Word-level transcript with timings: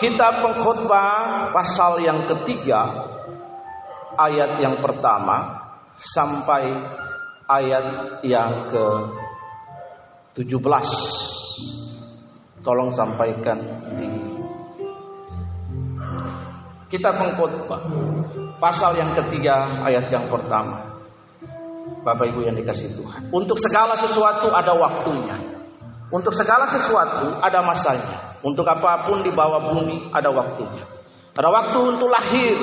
Kitab 0.00 0.40
Pengkhotbah 0.40 1.52
pasal 1.52 2.00
yang 2.00 2.24
ketiga 2.24 3.04
ayat 4.16 4.56
yang 4.56 4.80
pertama 4.80 5.60
sampai 5.92 6.72
ayat 7.44 8.16
yang 8.24 8.72
ke 8.72 8.86
17. 10.40 10.56
Tolong 12.64 12.88
sampaikan 12.96 13.60
di 14.00 14.08
Kitab 16.88 17.20
Pengkhotbah 17.20 17.84
pasal 18.56 18.96
yang 18.96 19.12
ketiga 19.20 19.84
ayat 19.84 20.08
yang 20.08 20.24
pertama. 20.32 20.96
Bapak 22.00 22.24
Ibu 22.32 22.48
yang 22.48 22.56
dikasih 22.56 22.96
Tuhan. 22.96 23.28
Untuk 23.36 23.60
segala 23.60 24.00
sesuatu 24.00 24.48
ada 24.48 24.72
waktunya. 24.72 25.36
Untuk 26.08 26.32
segala 26.32 26.64
sesuatu 26.64 27.36
ada 27.44 27.60
masanya. 27.60 28.29
Untuk 28.40 28.64
apa 28.64 29.04
pun 29.04 29.20
di 29.20 29.28
bawah 29.32 29.72
bumi 29.72 30.12
ada 30.16 30.32
waktunya. 30.32 30.84
Ada 31.30 31.46
waktu 31.46 31.78
untuk 31.94 32.08
lahir, 32.10 32.56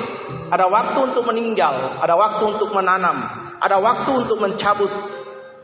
ada 0.52 0.68
waktu 0.68 0.98
untuk 1.00 1.24
meninggal, 1.24 1.98
ada 1.98 2.14
waktu 2.14 2.42
untuk 2.52 2.70
menanam, 2.74 3.16
ada 3.58 3.80
waktu 3.80 4.10
untuk 4.26 4.38
mencabut 4.38 4.92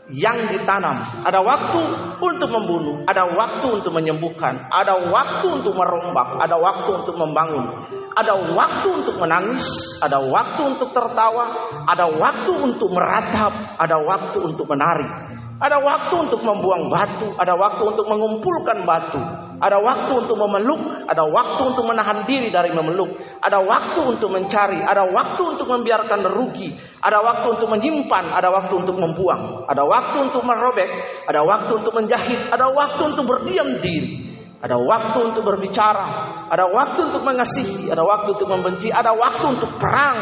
yang 0.09 0.37
ditanam, 0.49 1.01
ada 1.25 1.41
waktu 1.41 1.81
untuk 2.21 2.49
membunuh, 2.49 3.05
ada 3.09 3.25
waktu 3.29 3.81
untuk 3.81 3.93
menyembuhkan, 3.93 4.69
ada 4.69 5.09
waktu 5.09 5.47
untuk 5.61 5.73
merombak, 5.73 6.37
ada 6.37 6.57
waktu 6.57 6.89
untuk 7.05 7.15
membangun, 7.17 7.65
ada 8.13 8.33
waktu 8.53 8.87
untuk 9.05 9.17
menangis, 9.17 9.97
ada 10.01 10.21
waktu 10.21 10.61
untuk 10.77 10.89
tertawa, 10.93 11.45
ada 11.89 12.09
waktu 12.09 12.51
untuk 12.53 12.89
meratap, 12.93 13.53
ada 13.81 13.97
waktu 14.01 14.37
untuk 14.45 14.65
menari, 14.69 15.09
ada 15.57 15.77
waktu 15.81 16.13
untuk 16.25 16.41
membuang 16.41 16.89
batu, 16.89 17.33
ada 17.41 17.53
waktu 17.57 17.83
untuk 17.85 18.05
mengumpulkan 18.05 18.85
batu, 18.85 19.44
ada 19.65 19.81
waktu 19.81 20.13
untuk 20.13 20.37
memeluk, 20.37 21.09
ada 21.09 21.25
waktu 21.25 21.61
untuk 21.73 21.89
menahan 21.89 22.21
diri 22.29 22.53
dari 22.53 22.69
memeluk, 22.69 23.17
ada 23.41 23.65
waktu 23.65 23.97
untuk 24.05 24.29
mencari, 24.29 24.77
ada 24.77 25.09
waktu 25.09 25.41
untuk 25.41 25.65
membiarkan 25.65 26.21
rugi, 26.29 26.69
ada 27.01 27.25
waktu 27.25 27.57
untuk 27.57 27.73
menyimpan, 27.73 28.29
ada 28.29 28.53
waktu 28.53 28.77
untuk 28.77 28.93
membuang, 29.01 29.65
ada 29.65 29.81
waktu 29.81 30.29
untuk 30.29 30.45
merobek, 30.45 30.89
ada 31.25 31.41
waktu 31.41 31.81
untuk 31.81 31.97
menjahit, 31.97 32.53
ada 32.53 32.69
waktu 32.69 33.01
untuk 33.09 33.25
berdiam 33.25 33.81
diri, 33.81 34.37
ada 34.61 34.77
waktu 34.77 35.33
untuk 35.33 35.41
berbicara, 35.41 36.05
ada 36.45 36.69
waktu 36.69 37.09
untuk 37.09 37.25
mengasihi, 37.25 37.89
ada 37.89 38.05
waktu 38.05 38.37
untuk 38.37 38.49
membenci, 38.53 38.93
ada 38.93 39.17
waktu 39.17 39.49
untuk 39.49 39.81
perang, 39.81 40.19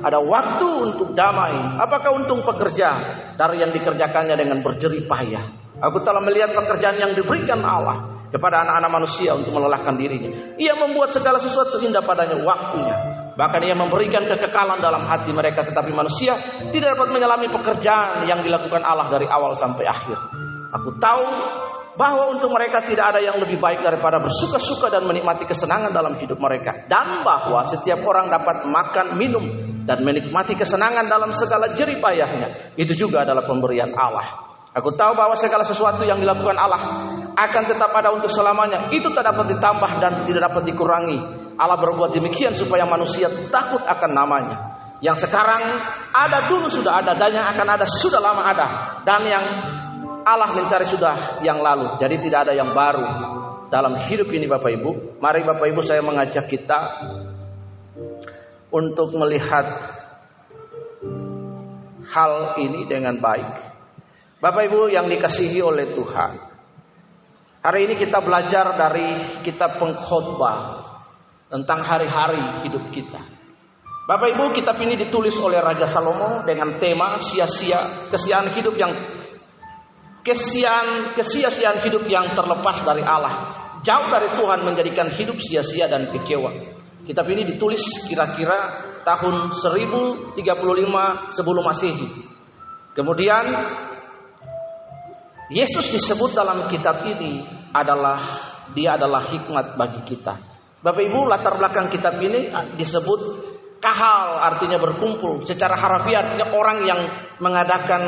ada 0.00 0.16
waktu 0.16 0.64
untuk 0.64 1.12
damai. 1.12 1.76
Apakah 1.76 2.16
untung 2.16 2.40
pekerja 2.40 2.88
dari 3.36 3.60
yang 3.60 3.68
dikerjakannya 3.68 4.32
dengan 4.32 4.64
berjerih 4.64 5.04
payah? 5.04 5.44
Aku 5.76 6.00
telah 6.00 6.24
melihat 6.24 6.56
pekerjaan 6.56 6.96
yang 6.96 7.12
diberikan 7.12 7.60
Allah 7.62 8.17
kepada 8.28 8.64
anak-anak 8.64 8.90
manusia 8.92 9.32
untuk 9.32 9.52
melelahkan 9.56 9.96
dirinya. 9.96 10.56
Ia 10.60 10.76
membuat 10.76 11.12
segala 11.16 11.40
sesuatu 11.40 11.80
indah 11.80 12.04
padanya 12.04 12.36
waktunya. 12.40 12.96
Bahkan 13.38 13.60
ia 13.62 13.76
memberikan 13.78 14.26
kekekalan 14.26 14.82
dalam 14.82 15.06
hati 15.06 15.30
mereka 15.30 15.62
tetapi 15.62 15.94
manusia 15.94 16.34
tidak 16.74 16.98
dapat 16.98 17.14
menyelami 17.14 17.46
pekerjaan 17.48 18.26
yang 18.26 18.42
dilakukan 18.42 18.82
Allah 18.82 19.06
dari 19.08 19.30
awal 19.30 19.54
sampai 19.54 19.86
akhir. 19.86 20.18
Aku 20.74 20.98
tahu 20.98 21.24
bahwa 21.98 22.34
untuk 22.34 22.50
mereka 22.54 22.82
tidak 22.82 23.14
ada 23.14 23.20
yang 23.22 23.38
lebih 23.42 23.58
baik 23.58 23.82
daripada 23.82 24.22
bersuka-suka 24.22 24.86
dan 24.90 25.02
menikmati 25.06 25.46
kesenangan 25.46 25.90
dalam 25.90 26.14
hidup 26.14 26.38
mereka 26.38 26.86
dan 26.86 27.26
bahwa 27.26 27.66
setiap 27.66 28.02
orang 28.06 28.30
dapat 28.30 28.66
makan, 28.70 29.18
minum 29.18 29.44
dan 29.82 30.04
menikmati 30.04 30.54
kesenangan 30.54 31.08
dalam 31.10 31.34
segala 31.34 31.74
jerih 31.74 31.98
payahnya. 31.98 32.74
Itu 32.78 32.94
juga 32.94 33.26
adalah 33.26 33.42
pemberian 33.46 33.94
Allah. 33.98 34.46
Aku 34.76 34.94
tahu 34.94 35.18
bahwa 35.18 35.34
segala 35.34 35.66
sesuatu 35.66 36.06
yang 36.06 36.22
dilakukan 36.22 36.54
Allah 36.54 36.82
akan 37.34 37.62
tetap 37.66 37.90
ada 37.92 38.14
untuk 38.14 38.30
selamanya. 38.30 38.92
Itu 38.94 39.10
tak 39.12 39.26
dapat 39.26 39.56
ditambah 39.56 39.90
dan 40.00 40.22
tidak 40.22 40.52
dapat 40.52 40.62
dikurangi. 40.68 41.18
Allah 41.58 41.78
berbuat 41.80 42.14
demikian 42.14 42.54
supaya 42.54 42.86
manusia 42.86 43.26
takut 43.50 43.82
akan 43.82 44.10
namanya. 44.14 44.56
Yang 44.98 45.26
sekarang 45.26 45.62
ada 46.10 46.50
dulu 46.50 46.66
sudah 46.66 47.02
ada 47.02 47.14
dan 47.14 47.30
yang 47.30 47.46
akan 47.46 47.66
ada 47.78 47.86
sudah 47.86 48.18
lama 48.18 48.42
ada 48.42 48.66
dan 49.06 49.22
yang 49.26 49.44
Allah 50.26 50.50
mencari 50.54 50.86
sudah 50.86 51.40
yang 51.42 51.62
lalu. 51.62 51.98
Jadi 52.02 52.16
tidak 52.18 52.50
ada 52.50 52.52
yang 52.54 52.74
baru 52.74 53.06
dalam 53.70 53.94
hidup 53.98 54.28
ini 54.34 54.48
Bapak 54.50 54.70
Ibu. 54.74 54.90
Mari 55.22 55.40
Bapak 55.46 55.66
Ibu 55.70 55.80
saya 55.84 56.02
mengajak 56.02 56.50
kita 56.50 56.78
untuk 58.74 59.14
melihat 59.14 59.66
hal 62.08 62.58
ini 62.58 62.88
dengan 62.88 63.20
baik. 63.20 63.50
Bapak 64.42 64.62
Ibu 64.70 64.90
yang 64.90 65.06
dikasihi 65.06 65.60
oleh 65.62 65.94
Tuhan. 65.94 66.47
Hari 67.68 67.84
ini 67.84 68.00
kita 68.00 68.24
belajar 68.24 68.80
dari 68.80 69.12
kitab 69.44 69.76
pengkhotbah 69.76 70.88
tentang 71.52 71.84
hari-hari 71.84 72.64
hidup 72.64 72.88
kita. 72.88 73.20
Bapak 74.08 74.32
Ibu, 74.32 74.56
kitab 74.56 74.80
ini 74.80 74.96
ditulis 74.96 75.36
oleh 75.36 75.60
Raja 75.60 75.84
Salomo 75.84 76.40
dengan 76.48 76.80
tema 76.80 77.20
sia-sia, 77.20 78.08
kesiaan 78.08 78.48
hidup 78.56 78.72
yang 78.72 78.88
kesian 80.24 81.12
kesia-siaan 81.12 81.84
hidup 81.84 82.08
yang 82.08 82.32
terlepas 82.32 82.88
dari 82.88 83.04
Allah. 83.04 83.76
Jauh 83.84 84.08
dari 84.08 84.32
Tuhan 84.32 84.64
menjadikan 84.64 85.12
hidup 85.12 85.36
sia-sia 85.36 85.92
dan 85.92 86.08
kecewa. 86.08 86.48
Kitab 87.04 87.28
ini 87.28 87.52
ditulis 87.52 87.84
kira-kira 88.08 88.80
tahun 89.04 89.52
1035 89.52 90.40
sebelum 91.36 91.64
Masehi. 91.68 92.08
Kemudian 92.96 93.44
Yesus 95.52 95.92
disebut 95.92 96.32
dalam 96.32 96.64
kitab 96.72 97.04
ini 97.04 97.57
adalah 97.72 98.18
dia 98.72 98.94
adalah 99.00 99.24
hikmat 99.24 99.76
bagi 99.80 100.00
kita. 100.04 100.34
Bapak 100.78 101.02
Ibu, 101.02 101.20
latar 101.26 101.58
belakang 101.58 101.90
kitab 101.90 102.20
ini 102.22 102.52
disebut 102.78 103.20
kahal 103.82 104.42
artinya 104.46 104.78
berkumpul. 104.78 105.42
Secara 105.42 105.74
harafiah 105.74 106.28
artinya 106.28 106.54
orang 106.54 106.78
yang 106.86 107.00
mengadakan 107.42 108.02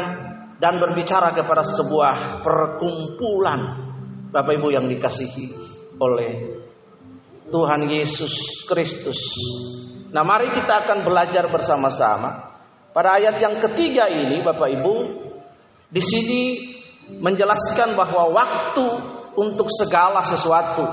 dan 0.60 0.78
berbicara 0.78 1.34
kepada 1.34 1.66
sebuah 1.66 2.44
perkumpulan. 2.44 3.90
Bapak 4.30 4.54
Ibu 4.54 4.68
yang 4.70 4.86
dikasihi 4.86 5.46
oleh 5.98 6.30
Tuhan 7.50 7.90
Yesus 7.90 8.62
Kristus. 8.62 9.18
Nah, 10.14 10.22
mari 10.22 10.54
kita 10.54 10.86
akan 10.86 11.02
belajar 11.02 11.50
bersama-sama. 11.50 12.50
Pada 12.90 13.18
ayat 13.18 13.38
yang 13.38 13.58
ketiga 13.58 14.06
ini, 14.10 14.42
Bapak 14.42 14.70
Ibu, 14.70 14.94
di 15.90 16.02
sini 16.02 16.42
menjelaskan 17.18 17.98
bahwa 17.98 18.30
waktu 18.30 18.86
untuk 19.40 19.72
segala 19.72 20.20
sesuatu. 20.20 20.84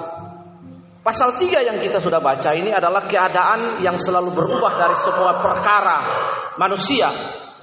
Pasal 1.04 1.36
3 1.36 1.68
yang 1.68 1.78
kita 1.84 2.00
sudah 2.00 2.24
baca 2.24 2.56
ini 2.56 2.72
adalah 2.72 3.08
keadaan 3.08 3.84
yang 3.84 4.00
selalu 4.00 4.32
berubah 4.32 4.76
dari 4.76 4.96
semua 5.00 5.40
perkara 5.40 5.98
manusia 6.60 7.12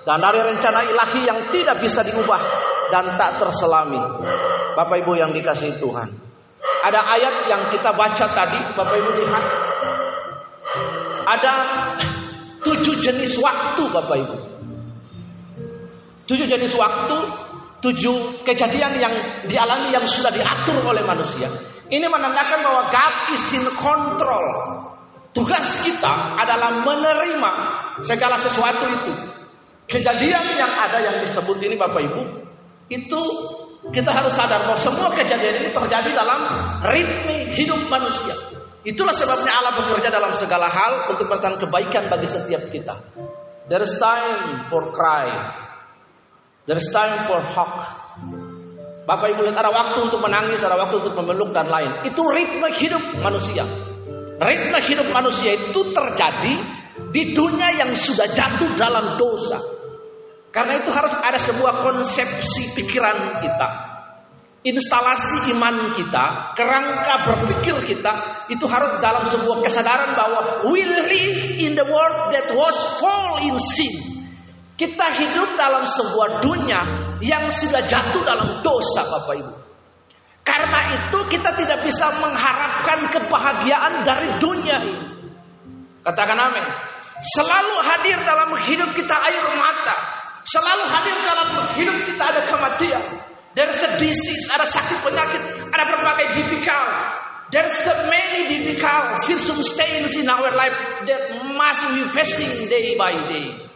dan 0.05 0.21
dari 0.21 0.41
rencana 0.45 0.85
ilahi 0.85 1.21
yang 1.25 1.41
tidak 1.49 1.81
bisa 1.81 2.05
diubah 2.05 2.41
dan 2.93 3.17
tak 3.17 3.41
terselami. 3.41 4.01
Bapak 4.77 4.97
Ibu 5.05 5.13
yang 5.17 5.33
dikasih 5.33 5.77
Tuhan. 5.81 6.09
Ada 6.85 7.01
ayat 7.17 7.35
yang 7.49 7.63
kita 7.73 7.97
baca 7.97 8.27
tadi, 8.29 8.61
Bapak 8.77 8.97
Ibu 8.97 9.11
lihat. 9.25 9.45
Ada 11.25 11.55
tujuh 12.61 12.97
jenis 13.01 13.41
waktu, 13.41 13.83
Bapak 13.89 14.17
Ibu. 14.21 14.37
Tujuh 16.25 16.49
jenis 16.49 16.73
waktu 16.77 17.44
tujuh 17.85 18.41
kejadian 18.49 18.97
yang 18.97 19.15
dialami 19.45 19.93
yang 19.93 20.09
sudah 20.09 20.33
diatur 20.33 20.81
oleh 20.81 21.05
manusia. 21.05 21.53
Ini 21.85 22.09
menandakan 22.09 22.65
bahwa 22.65 22.83
God 22.89 23.15
is 23.37 23.45
in 23.53 23.65
control. 23.77 24.47
Tugas 25.37 25.85
kita 25.85 26.39
adalah 26.41 26.81
menerima 26.87 27.53
segala 28.07 28.41
sesuatu 28.41 28.87
itu. 28.89 29.13
Kejadian 29.85 30.57
yang 30.57 30.73
ada 30.73 30.97
yang 31.05 31.21
disebut 31.21 31.61
ini 31.61 31.77
Bapak 31.77 32.01
Ibu, 32.09 32.23
itu 32.89 33.23
kita 33.93 34.09
harus 34.09 34.33
sadar 34.33 34.65
bahwa 34.65 34.81
semua 34.81 35.13
kejadian 35.13 35.61
ini 35.61 35.71
terjadi 35.77 36.11
dalam 36.17 36.41
ritme 36.89 37.53
hidup 37.53 37.85
manusia. 37.93 38.33
Itulah 38.85 39.13
sebabnya 39.13 39.53
Allah 39.61 39.81
bekerja 39.85 40.09
dalam 40.09 40.33
segala 40.41 40.73
hal 40.73 41.13
untuk 41.13 41.29
bertahan 41.29 41.61
kebaikan 41.61 42.09
bagi 42.09 42.29
setiap 42.29 42.65
kita. 42.73 42.97
There 43.69 43.81
is 43.81 43.97
time 43.97 44.69
for 44.69 44.93
cry, 44.93 45.29
There 46.65 46.81
is 46.81 46.89
time 46.89 47.29
for 47.29 47.45
hawk. 47.45 47.77
Bapak 49.05 49.37
Ibu 49.37 49.45
lihat 49.45 49.61
ada 49.61 49.69
waktu 49.69 50.01
untuk 50.09 50.17
menangis, 50.17 50.65
ada 50.65 50.81
waktu 50.81 50.97
untuk 50.97 51.13
memeluk 51.13 51.53
dan 51.53 51.69
lain. 51.69 52.09
Itu 52.09 52.25
ritme 52.25 52.73
hidup 52.73 53.21
manusia. 53.21 53.69
Ritme 54.41 54.79
hidup 54.81 55.13
manusia 55.13 55.61
itu 55.61 55.93
terjadi 55.93 56.55
di 57.13 57.37
dunia 57.37 57.85
yang 57.85 57.93
sudah 57.93 58.33
jatuh 58.33 58.73
dalam 58.81 59.21
dosa. 59.21 59.61
Karena 60.49 60.81
itu 60.81 60.89
harus 60.89 61.13
ada 61.21 61.37
sebuah 61.37 61.85
konsepsi 61.85 62.81
pikiran 62.81 63.45
kita. 63.45 63.69
Instalasi 64.65 65.53
iman 65.53 65.93
kita, 65.93 66.57
kerangka 66.57 67.15
berpikir 67.29 67.77
kita 67.85 68.49
itu 68.49 68.65
harus 68.65 69.05
dalam 69.05 69.29
sebuah 69.29 69.61
kesadaran 69.61 70.17
bahwa 70.17 70.65
we 70.73 70.81
live 70.81 71.61
in 71.61 71.77
the 71.77 71.85
world 71.85 72.33
that 72.33 72.49
was 72.57 72.73
fall 72.97 73.45
in 73.45 73.53
sin. 73.61 74.14
Kita 74.75 75.07
hidup 75.23 75.55
dalam 75.55 75.87
sebuah 75.87 76.43
dunia 76.43 76.81
yang 77.23 77.47
sudah 77.47 77.87
jatuh 77.87 78.27
dalam 78.27 78.59
dosa 78.59 79.07
Bapak 79.07 79.35
Ibu. 79.39 79.55
Karena 80.45 80.81
itu 80.93 81.19
kita 81.31 81.57
tidak 81.57 81.87
bisa 81.87 82.11
mengharapkan 82.21 83.07
kebahagiaan 83.09 84.03
dari 84.03 84.29
dunia 84.43 84.77
ini. 84.83 85.09
Katakan 86.05 86.37
amin. 86.37 86.67
Selalu 87.25 87.77
hadir 87.81 88.19
dalam 88.21 88.51
hidup 88.61 88.91
kita 88.93 89.17
air 89.25 89.45
mata. 89.57 89.97
Selalu 90.45 90.85
hadir 90.91 91.17
dalam 91.25 91.49
hidup 91.73 91.99
kita 92.05 92.25
ada 92.29 92.43
kematian. 92.45 93.03
There's 93.55 93.81
a 93.81 93.97
disease, 93.97 94.51
ada 94.51 94.67
sakit 94.67 95.01
penyakit, 95.01 95.43
ada 95.71 95.85
berbagai 95.87 96.37
difficult. 96.37 96.91
There's 97.55 97.79
the 97.87 98.11
many 98.11 98.51
difficult 98.51 99.23
circumstances 99.23 100.19
in 100.19 100.27
our 100.27 100.51
life 100.53 100.75
that 101.07 101.23
must 101.55 101.87
we 101.95 102.03
facing 102.11 102.67
day 102.67 102.99
by 102.99 103.15
day. 103.31 103.74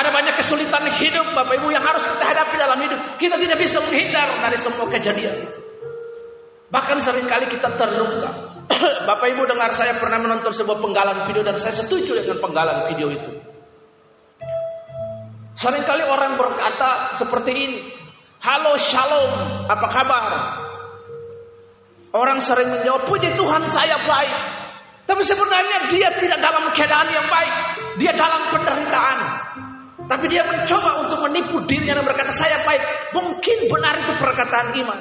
Ada 0.00 0.08
banyak 0.16 0.32
kesulitan 0.32 0.88
hidup 0.96 1.36
Bapak 1.36 1.60
Ibu 1.60 1.76
yang 1.76 1.84
harus 1.84 2.08
kita 2.08 2.24
hadapi 2.24 2.56
dalam 2.56 2.80
hidup. 2.80 3.20
Kita 3.20 3.36
tidak 3.36 3.60
bisa 3.60 3.84
menghindar 3.84 4.32
dari 4.40 4.56
semua 4.56 4.88
kejadian 4.88 5.44
itu. 5.44 5.60
Bahkan 6.72 6.96
sering 7.04 7.28
kali 7.28 7.44
kita 7.52 7.76
terluka. 7.76 8.64
Bapak 9.08 9.28
Ibu 9.28 9.44
dengar 9.44 9.76
saya 9.76 10.00
pernah 10.00 10.16
menonton 10.24 10.56
sebuah 10.56 10.80
penggalan 10.80 11.28
video 11.28 11.44
dan 11.44 11.60
saya 11.60 11.76
setuju 11.76 12.16
dengan 12.16 12.40
penggalan 12.40 12.88
video 12.88 13.12
itu. 13.12 13.30
Seringkali 15.60 16.08
orang 16.08 16.40
berkata 16.40 17.20
seperti 17.20 17.52
ini. 17.52 17.80
Halo 18.40 18.80
shalom, 18.80 19.32
apa 19.68 19.86
kabar? 19.92 20.32
Orang 22.16 22.40
sering 22.40 22.72
menjawab, 22.72 23.04
puji 23.04 23.36
Tuhan 23.36 23.68
saya 23.68 24.00
baik. 24.00 24.36
Tapi 25.04 25.22
sebenarnya 25.28 25.92
dia 25.92 26.08
tidak 26.16 26.40
dalam 26.40 26.72
keadaan 26.72 27.08
yang 27.12 27.28
baik. 27.28 27.54
Dia 28.00 28.16
dalam 28.16 28.48
penderitaan. 28.48 29.18
Tapi 30.10 30.26
dia 30.26 30.42
mencoba 30.42 31.06
untuk 31.06 31.22
menipu 31.30 31.62
dirinya 31.70 32.02
dan 32.02 32.04
berkata 32.10 32.34
saya 32.34 32.58
baik. 32.66 33.14
Mungkin 33.14 33.70
benar 33.70 33.94
itu 34.02 34.12
perkataan 34.18 34.74
iman. 34.82 35.00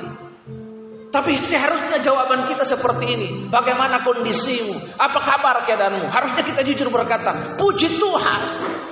Tapi 1.10 1.34
seharusnya 1.34 1.98
jawaban 1.98 2.46
kita 2.46 2.62
seperti 2.62 3.18
ini. 3.18 3.30
Bagaimana 3.50 4.06
kondisimu? 4.06 4.94
Apa 5.02 5.18
kabar 5.26 5.66
keadaanmu? 5.66 6.14
Harusnya 6.14 6.46
kita 6.46 6.62
jujur 6.62 6.94
berkata, 6.94 7.58
puji 7.58 7.98
Tuhan. 7.98 8.42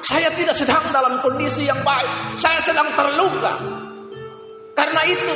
Saya 0.01 0.33
tidak 0.33 0.57
sedang 0.57 0.81
dalam 0.89 1.21
kondisi 1.21 1.69
yang 1.69 1.85
baik. 1.85 2.41
Saya 2.41 2.57
sedang 2.65 2.89
terluka. 2.97 3.53
Karena 4.73 5.01
itu, 5.05 5.35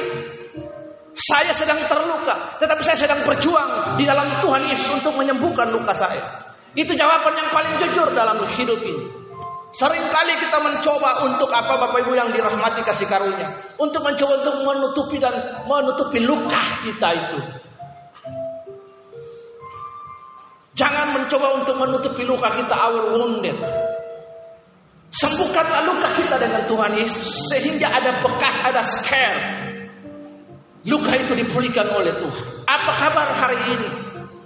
saya 1.14 1.54
sedang 1.54 1.78
terluka. 1.86 2.58
Tetapi 2.58 2.82
saya 2.82 2.98
sedang 2.98 3.22
berjuang 3.22 4.02
di 4.02 4.10
dalam 4.10 4.42
Tuhan 4.42 4.66
Yesus 4.66 4.90
untuk 4.98 5.14
menyembuhkan 5.22 5.70
luka 5.70 5.94
saya. 5.94 6.50
Itu 6.74 6.98
jawaban 6.98 7.38
yang 7.38 7.54
paling 7.54 7.78
jujur 7.78 8.10
dalam 8.18 8.42
hidup 8.50 8.82
ini. 8.82 9.21
Seringkali 9.72 10.34
kita 10.44 10.60
mencoba 10.60 11.32
untuk 11.32 11.48
apa 11.48 11.80
Bapak 11.80 12.04
Ibu 12.04 12.12
yang 12.12 12.36
dirahmati 12.36 12.84
kasih 12.84 13.08
karunia. 13.08 13.56
Untuk 13.80 14.04
mencoba 14.04 14.44
untuk 14.44 14.56
menutupi 14.68 15.16
dan 15.16 15.64
menutupi 15.64 16.20
luka 16.20 16.60
kita 16.84 17.10
itu. 17.16 17.40
Jangan 20.76 21.16
mencoba 21.16 21.48
untuk 21.64 21.76
menutupi 21.80 22.28
luka 22.28 22.52
kita 22.52 22.76
our 22.76 23.16
wounded. 23.16 23.56
Sembuhkanlah 25.12 25.88
luka 25.88 26.20
kita 26.20 26.36
dengan 26.36 26.68
Tuhan 26.68 26.92
Yesus. 27.00 27.52
Sehingga 27.52 27.96
ada 27.96 28.20
bekas, 28.20 28.56
ada 28.64 28.84
scare. 28.84 29.40
Luka 30.84 31.16
itu 31.16 31.32
dipulihkan 31.32 31.96
oleh 31.96 32.12
Tuhan. 32.20 32.46
Apa 32.68 32.92
kabar 33.08 33.28
hari 33.40 33.60
ini? 33.72 33.90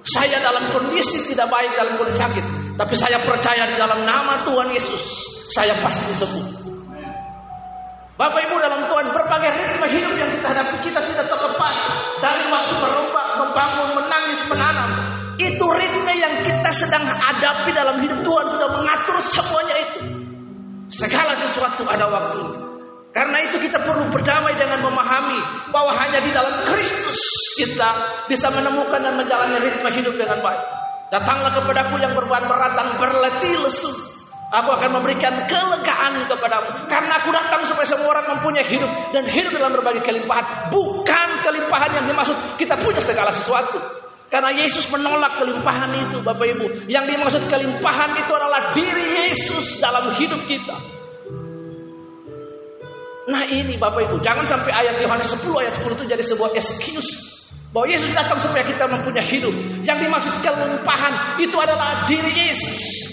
Saya 0.06 0.38
dalam 0.38 0.70
kondisi 0.70 1.34
tidak 1.34 1.50
baik 1.50 1.74
dalam 1.74 1.98
kondisi 1.98 2.22
sakit. 2.22 2.65
Tapi 2.76 2.96
saya 3.00 3.16
percaya 3.24 3.64
di 3.72 3.80
dalam 3.80 4.04
nama 4.04 4.44
Tuhan 4.44 4.68
Yesus, 4.76 5.04
saya 5.48 5.72
pasti 5.80 6.12
sembuh. 6.20 6.48
Bapak 8.16 8.48
Ibu 8.48 8.56
dalam 8.64 8.88
Tuhan 8.88 9.12
berbagai 9.12 9.52
ritme 9.60 9.88
hidup 9.92 10.14
yang 10.16 10.32
kita 10.32 10.48
hadapi 10.56 10.80
kita 10.84 11.04
tidak 11.04 11.28
terlepas 11.28 11.78
dari 12.24 12.48
waktu 12.48 12.74
berobat, 12.80 13.28
membangun, 13.44 13.90
menangis, 13.92 14.40
menanam. 14.48 14.92
Itu 15.36 15.68
ritme 15.68 16.14
yang 16.16 16.36
kita 16.48 16.72
sedang 16.72 17.04
hadapi 17.04 17.76
dalam 17.76 18.00
hidup 18.00 18.24
Tuhan 18.24 18.46
sudah 18.56 18.70
mengatur 18.72 19.20
semuanya 19.20 19.76
itu. 19.84 20.00
Segala 20.92 21.36
sesuatu 21.36 21.84
ada 21.92 22.08
waktunya. 22.08 22.56
Karena 23.16 23.48
itu 23.48 23.56
kita 23.64 23.80
perlu 23.84 24.12
berdamai 24.12 24.60
dengan 24.60 24.84
memahami 24.84 25.72
bahwa 25.72 25.96
hanya 26.04 26.20
di 26.20 26.36
dalam 26.36 26.68
Kristus 26.68 27.20
kita 27.56 27.88
bisa 28.28 28.52
menemukan 28.52 29.00
dan 29.00 29.16
menjalani 29.16 29.64
ritme 29.64 29.88
hidup 29.92 30.16
dengan 30.20 30.44
baik. 30.44 30.75
Datanglah 31.14 31.54
kepadaku 31.54 32.02
yang 32.02 32.18
berbahan 32.18 32.50
berat 32.50 32.74
dan 32.74 32.88
berletih 32.98 33.62
lesu. 33.62 33.94
Aku 34.54 34.70
akan 34.78 35.02
memberikan 35.02 35.46
kelegaan 35.50 36.26
kepadamu. 36.30 36.86
Karena 36.86 37.22
aku 37.22 37.30
datang 37.34 37.66
supaya 37.66 37.86
semua 37.86 38.14
orang 38.18 38.38
mempunyai 38.38 38.66
hidup. 38.66 38.90
Dan 39.14 39.26
hidup 39.26 39.52
dalam 39.58 39.74
berbagai 39.74 40.06
kelimpahan. 40.06 40.70
Bukan 40.70 41.30
kelimpahan 41.42 41.92
yang 42.02 42.06
dimaksud 42.10 42.38
kita 42.58 42.78
punya 42.78 43.02
segala 43.02 43.34
sesuatu. 43.34 43.78
Karena 44.30 44.54
Yesus 44.54 44.90
menolak 44.90 45.38
kelimpahan 45.38 45.92
itu 45.98 46.18
Bapak 46.26 46.46
Ibu. 46.58 46.66
Yang 46.90 47.06
dimaksud 47.14 47.42
kelimpahan 47.50 48.18
itu 48.18 48.32
adalah 48.34 48.74
diri 48.74 49.06
Yesus 49.30 49.82
dalam 49.82 50.14
hidup 50.18 50.42
kita. 50.50 50.78
Nah 53.30 53.44
ini 53.50 53.78
Bapak 53.78 54.10
Ibu. 54.10 54.22
Jangan 54.22 54.46
sampai 54.46 54.74
ayat 54.74 55.02
Yohanes 55.02 55.30
10 55.34 55.62
ayat 55.62 55.74
10 55.78 55.98
itu 55.98 56.04
jadi 56.06 56.24
sebuah 56.26 56.54
excuse 56.54 57.35
bahwa 57.76 57.92
Yesus 57.92 58.16
datang 58.16 58.40
supaya 58.40 58.64
kita 58.64 58.88
mempunyai 58.88 59.28
hidup. 59.28 59.52
Yang 59.84 60.08
dimaksud 60.08 60.34
kelimpahan 60.40 61.44
itu 61.44 61.60
adalah 61.60 62.08
diri 62.08 62.32
Yesus. 62.32 63.12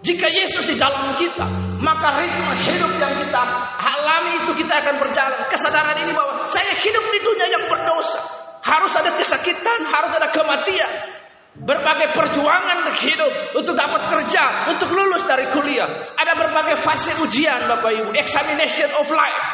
Jika 0.00 0.32
Yesus 0.32 0.64
di 0.64 0.80
dalam 0.80 1.12
kita, 1.12 1.44
maka 1.84 2.16
ritme 2.16 2.56
hidup 2.56 2.88
yang 2.96 3.20
kita 3.20 3.42
alami 3.76 4.40
itu 4.40 4.56
kita 4.64 4.80
akan 4.80 4.96
berjalan. 4.96 5.44
Kesadaran 5.52 5.92
ini 6.00 6.16
bahwa 6.16 6.48
saya 6.48 6.72
hidup 6.72 7.04
di 7.12 7.20
dunia 7.20 7.46
yang 7.52 7.64
berdosa. 7.68 8.20
Harus 8.64 8.96
ada 8.96 9.12
kesakitan, 9.12 9.84
harus 9.92 10.12
ada 10.16 10.32
kematian. 10.32 11.20
Berbagai 11.60 12.16
perjuangan 12.16 12.88
hidup 12.96 13.60
untuk 13.60 13.76
dapat 13.76 14.08
kerja, 14.08 14.72
untuk 14.72 14.88
lulus 14.88 15.20
dari 15.28 15.52
kuliah. 15.52 16.08
Ada 16.16 16.32
berbagai 16.32 16.80
fase 16.80 17.12
ujian 17.20 17.68
Bapak 17.68 17.92
Ibu, 17.92 18.16
examination 18.16 18.88
of 18.96 19.04
life. 19.12 19.46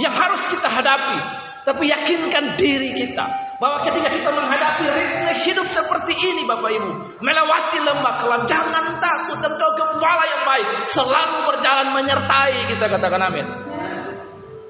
Yang 0.00 0.14
harus 0.16 0.42
kita 0.56 0.72
hadapi. 0.72 1.49
Tapi 1.60 1.92
yakinkan 1.92 2.56
diri 2.56 2.96
kita 2.96 3.56
bahwa 3.60 3.84
ketika 3.84 4.08
kita 4.08 4.32
menghadapi 4.32 4.88
ritme 4.88 5.32
hidup 5.44 5.68
seperti 5.68 6.16
ini 6.16 6.48
Bapak 6.48 6.72
Ibu, 6.72 7.20
melewati 7.20 7.78
lembah 7.84 8.14
kelam, 8.24 8.42
jangan 8.48 8.96
takut 8.96 9.38
engkau 9.44 9.70
gembala 9.76 10.24
yang 10.24 10.42
baik, 10.48 10.66
selalu 10.88 11.44
berjalan 11.44 11.92
menyertai 11.92 12.64
kita 12.72 12.88
katakan 12.88 13.20
amin. 13.20 13.46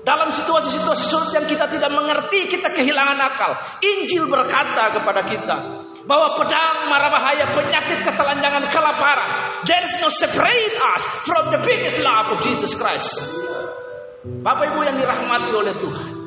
Dalam 0.01 0.33
situasi-situasi 0.33 1.05
sulit 1.07 1.31
yang 1.37 1.47
kita 1.47 1.69
tidak 1.71 1.93
mengerti, 1.93 2.49
kita 2.51 2.73
kehilangan 2.73 3.21
akal. 3.21 3.53
Injil 3.85 4.27
berkata 4.27 4.97
kepada 4.97 5.23
kita 5.29 5.57
bahwa 6.09 6.35
pedang, 6.35 6.89
mara 6.89 7.13
bahaya, 7.13 7.53
penyakit, 7.53 8.03
ketelanjangan, 8.03 8.65
kelaparan. 8.73 9.63
There 9.69 9.85
is 9.85 9.95
no 10.01 10.09
separate 10.09 10.77
us 10.97 11.05
from 11.29 11.53
the 11.53 11.61
biggest 11.63 12.01
love 12.01 12.33
of 12.33 12.41
Jesus 12.41 12.73
Christ. 12.75 13.13
Bapak 14.25 14.73
Ibu 14.73 14.81
yang 14.89 14.97
dirahmati 14.99 15.53
oleh 15.53 15.77
Tuhan. 15.77 16.20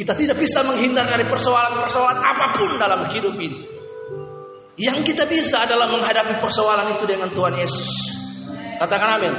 Kita 0.00 0.16
tidak 0.16 0.40
bisa 0.40 0.64
menghindar 0.64 1.04
dari 1.04 1.28
persoalan-persoalan 1.28 2.24
apa 2.24 2.56
pun 2.56 2.72
dalam 2.80 3.04
hidup 3.12 3.36
ini. 3.36 3.68
Yang 4.80 5.12
kita 5.12 5.28
bisa 5.28 5.68
adalah 5.68 5.92
menghadapi 5.92 6.40
persoalan 6.40 6.96
itu 6.96 7.04
dengan 7.04 7.28
Tuhan 7.36 7.52
Yesus. 7.52 8.16
Katakan 8.80 9.20
amin. 9.20 9.34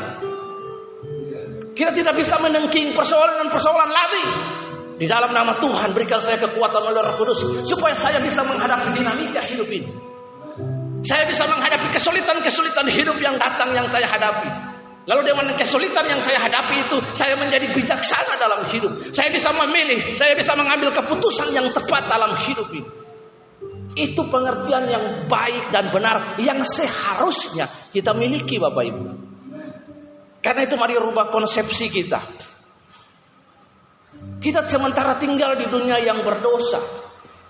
Kita 1.73 1.89
tidak 1.97 2.13
bisa 2.13 2.37
menengking 2.37 2.93
persoalan 2.93 3.41
dan 3.41 3.49
persoalan 3.49 3.89
lagi. 3.89 4.25
Di 5.01 5.09
dalam 5.09 5.33
nama 5.33 5.57
Tuhan 5.57 5.97
berikan 5.97 6.21
saya 6.21 6.37
kekuatan 6.37 6.93
oleh 6.93 7.01
Roh 7.09 7.17
Kudus 7.17 7.41
supaya 7.65 7.97
saya 7.97 8.21
bisa 8.21 8.45
menghadapi 8.45 8.93
dinamika 8.93 9.41
hidup 9.41 9.65
ini. 9.65 9.89
Saya 11.01 11.25
bisa 11.25 11.49
menghadapi 11.49 11.89
kesulitan-kesulitan 11.89 12.85
hidup 12.85 13.17
yang 13.17 13.33
datang 13.41 13.73
yang 13.73 13.89
saya 13.89 14.05
hadapi. 14.05 14.70
Lalu 15.09 15.33
dengan 15.33 15.57
kesulitan 15.57 16.05
yang 16.05 16.21
saya 16.21 16.45
hadapi 16.45 16.85
itu, 16.85 16.97
saya 17.17 17.33
menjadi 17.33 17.73
bijaksana 17.73 18.37
dalam 18.37 18.61
hidup. 18.69 19.09
Saya 19.09 19.33
bisa 19.33 19.49
memilih, 19.49 20.13
saya 20.13 20.37
bisa 20.37 20.53
mengambil 20.53 20.93
keputusan 20.93 21.49
yang 21.57 21.65
tepat 21.73 22.05
dalam 22.05 22.37
hidup 22.37 22.69
ini. 22.69 22.89
Itu 23.97 24.23
pengertian 24.29 24.87
yang 24.87 25.05
baik 25.25 25.73
dan 25.73 25.89
benar 25.91 26.37
yang 26.39 26.61
seharusnya 26.63 27.67
kita 27.91 28.13
miliki 28.13 28.61
Bapak 28.61 28.83
Ibu. 28.87 29.03
Karena 30.39 30.61
itu 30.69 30.75
mari 30.77 30.95
rubah 30.95 31.27
konsepsi 31.33 31.89
kita. 31.89 32.21
Kita 34.41 34.69
sementara 34.69 35.17
tinggal 35.17 35.57
di 35.57 35.65
dunia 35.65 35.97
yang 35.97 36.21
berdosa. 36.21 36.81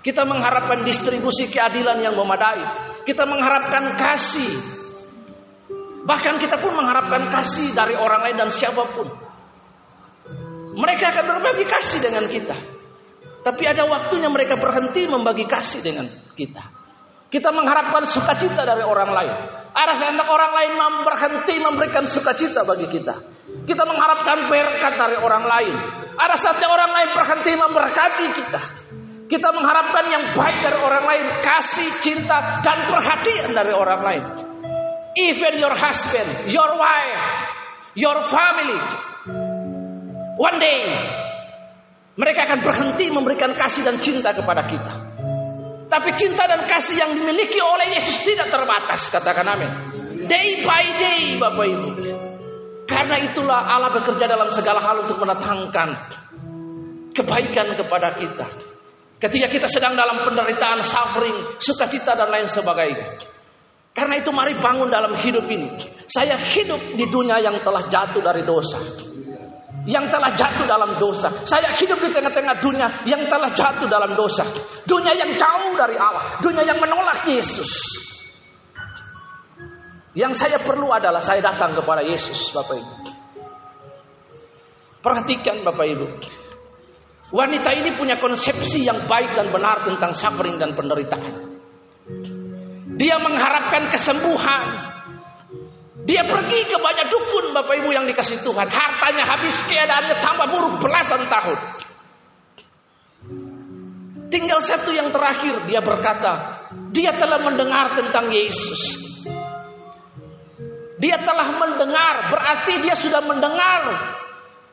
Kita 0.01 0.25
mengharapkan 0.25 0.81
distribusi 0.81 1.51
keadilan 1.51 1.99
yang 1.99 2.15
memadai. 2.15 2.63
Kita 3.05 3.27
mengharapkan 3.27 3.93
kasih 3.99 4.80
Bahkan 6.01 6.41
kita 6.41 6.57
pun 6.57 6.73
mengharapkan 6.73 7.29
kasih 7.29 7.77
dari 7.77 7.93
orang 7.93 8.25
lain 8.25 8.37
dan 8.41 8.49
siapa 8.49 8.83
pun. 8.89 9.07
Mereka 10.71 11.05
akan 11.13 11.25
berbagi 11.37 11.65
kasih 11.67 11.99
dengan 12.01 12.25
kita. 12.25 12.57
Tapi 13.41 13.63
ada 13.65 13.85
waktunya 13.89 14.29
mereka 14.29 14.57
berhenti 14.57 15.05
membagi 15.09 15.45
kasih 15.45 15.81
dengan 15.81 16.05
kita. 16.37 16.61
Kita 17.31 17.49
mengharapkan 17.53 18.03
sukacita 18.05 18.67
dari 18.67 18.83
orang 18.83 19.07
lain. 19.07 19.33
Ada 19.71 19.93
seandainya 19.95 20.27
orang 20.27 20.51
lain 20.51 20.71
berhenti 21.07 21.55
memberikan 21.63 22.03
sukacita 22.03 22.67
bagi 22.67 22.91
kita. 22.91 23.15
Kita 23.63 23.83
mengharapkan 23.87 24.51
berkat 24.51 24.93
dari 24.99 25.17
orang 25.21 25.45
lain. 25.47 25.75
Ada 26.17 26.35
saatnya 26.35 26.67
orang 26.67 26.91
lain 26.91 27.09
berhenti 27.15 27.51
memberkati 27.55 28.25
kita. 28.35 28.61
Kita 29.31 29.47
mengharapkan 29.55 30.05
yang 30.11 30.23
baik 30.35 30.57
dari 30.59 30.77
orang 30.83 31.05
lain, 31.07 31.25
kasih, 31.39 31.87
cinta, 32.03 32.59
dan 32.59 32.83
perhatian 32.83 33.55
dari 33.55 33.71
orang 33.71 34.01
lain. 34.03 34.50
Even 35.17 35.59
your 35.59 35.75
husband, 35.75 36.53
your 36.53 36.71
wife, 36.79 37.25
your 37.99 38.17
family. 38.31 38.79
One 40.39 40.57
day, 40.57 40.81
mereka 42.15 42.47
akan 42.47 42.59
berhenti 42.63 43.11
memberikan 43.11 43.51
kasih 43.51 43.83
dan 43.83 43.99
cinta 43.99 44.31
kepada 44.31 44.63
kita. 44.67 44.93
Tapi 45.91 46.09
cinta 46.15 46.47
dan 46.47 46.63
kasih 46.63 47.03
yang 47.03 47.11
dimiliki 47.11 47.59
oleh 47.59 47.91
Yesus 47.91 48.23
tidak 48.23 48.47
terbatas, 48.47 49.11
katakan 49.11 49.43
amin. 49.43 49.71
Day 50.23 50.63
by 50.63 50.85
day, 50.95 51.35
Bapak 51.35 51.65
Ibu. 51.67 51.89
Karena 52.87 53.19
itulah 53.23 53.67
Allah 53.67 53.91
bekerja 53.91 54.27
dalam 54.27 54.47
segala 54.51 54.79
hal 54.79 55.03
untuk 55.03 55.19
mendatangkan 55.19 55.89
kebaikan 57.11 57.75
kepada 57.75 58.15
kita. 58.15 58.47
Ketika 59.19 59.47
kita 59.51 59.67
sedang 59.67 59.93
dalam 59.99 60.23
penderitaan, 60.23 60.81
suffering, 60.81 61.59
sukacita 61.59 62.15
dan 62.15 62.31
lain 62.31 62.47
sebagainya. 62.47 63.07
Karena 63.91 64.15
itu 64.15 64.31
mari 64.31 64.55
bangun 64.55 64.87
dalam 64.87 65.19
hidup 65.19 65.43
ini. 65.51 65.75
Saya 66.07 66.39
hidup 66.39 66.95
di 66.95 67.05
dunia 67.11 67.43
yang 67.43 67.59
telah 67.59 67.83
jatuh 67.91 68.23
dari 68.23 68.47
dosa. 68.47 68.79
Yang 69.83 70.05
telah 70.13 70.31
jatuh 70.31 70.65
dalam 70.69 70.95
dosa. 70.95 71.43
Saya 71.43 71.75
hidup 71.75 71.99
di 71.99 72.09
tengah-tengah 72.13 72.55
dunia 72.63 72.87
yang 73.03 73.27
telah 73.27 73.51
jatuh 73.51 73.91
dalam 73.91 74.15
dosa. 74.15 74.47
Dunia 74.87 75.11
yang 75.11 75.35
jauh 75.35 75.75
dari 75.75 75.99
Allah. 75.99 76.39
Dunia 76.39 76.63
yang 76.63 76.79
menolak 76.79 77.27
Yesus. 77.27 77.71
Yang 80.15 80.33
saya 80.39 80.57
perlu 80.59 80.91
adalah 80.91 81.23
saya 81.23 81.39
datang 81.39 81.75
kepada 81.75 82.03
Yesus, 82.03 82.51
Bapak 82.51 82.75
Ibu. 82.79 82.93
Perhatikan 85.01 85.63
Bapak 85.63 85.87
Ibu. 85.87 86.07
Wanita 87.31 87.71
ini 87.71 87.95
punya 87.95 88.19
konsepsi 88.19 88.83
yang 88.83 89.07
baik 89.07 89.39
dan 89.39 89.55
benar 89.55 89.87
tentang 89.87 90.11
suffering 90.11 90.59
dan 90.59 90.75
penderitaan. 90.75 91.59
Dia 93.01 93.17
mengharapkan 93.17 93.89
kesembuhan. 93.89 94.93
Dia 96.05 96.21
pergi 96.25 96.59
ke 96.69 96.77
banyak 96.77 97.07
dukun 97.09 97.45
Bapak 97.57 97.81
Ibu 97.81 97.89
yang 97.89 98.05
dikasih 98.05 98.45
Tuhan. 98.45 98.69
Hartanya 98.69 99.25
habis, 99.25 99.57
keadaannya 99.65 100.21
tambah 100.21 100.45
buruk 100.53 100.77
belasan 100.77 101.25
tahun. 101.25 101.59
Tinggal 104.29 104.61
satu 104.61 104.93
yang 104.93 105.09
terakhir 105.09 105.65
dia 105.65 105.81
berkata, 105.81 106.61
dia 106.93 107.17
telah 107.17 107.41
mendengar 107.41 107.97
tentang 107.97 108.29
Yesus. 108.29 109.01
Dia 111.01 111.17
telah 111.25 111.57
mendengar, 111.57 112.29
berarti 112.29 112.85
dia 112.85 112.93
sudah 112.93 113.25
mendengar 113.25 113.81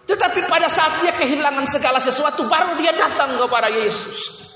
tetapi 0.08 0.49
pada 0.49 0.73
saat 0.73 1.04
dia 1.04 1.12
kehilangan 1.12 1.68
segala 1.68 2.00
sesuatu 2.00 2.49
baru 2.49 2.80
dia 2.80 2.97
datang 2.97 3.37
kepada 3.37 3.68
Yesus. 3.68 4.49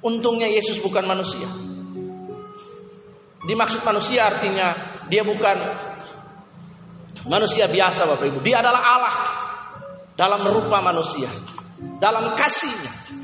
Untungnya 0.00 0.48
Yesus 0.48 0.80
bukan 0.80 1.04
manusia. 1.04 1.44
Dimaksud 3.50 3.82
manusia 3.82 4.30
artinya 4.30 4.68
dia 5.10 5.26
bukan 5.26 5.58
manusia 7.26 7.66
biasa 7.66 8.06
Bapak 8.06 8.30
Ibu. 8.30 8.38
Dia 8.46 8.62
adalah 8.62 8.78
Allah 8.78 9.16
dalam 10.14 10.46
rupa 10.46 10.78
manusia, 10.78 11.26
dalam 11.98 12.30
kasihnya. 12.38 13.18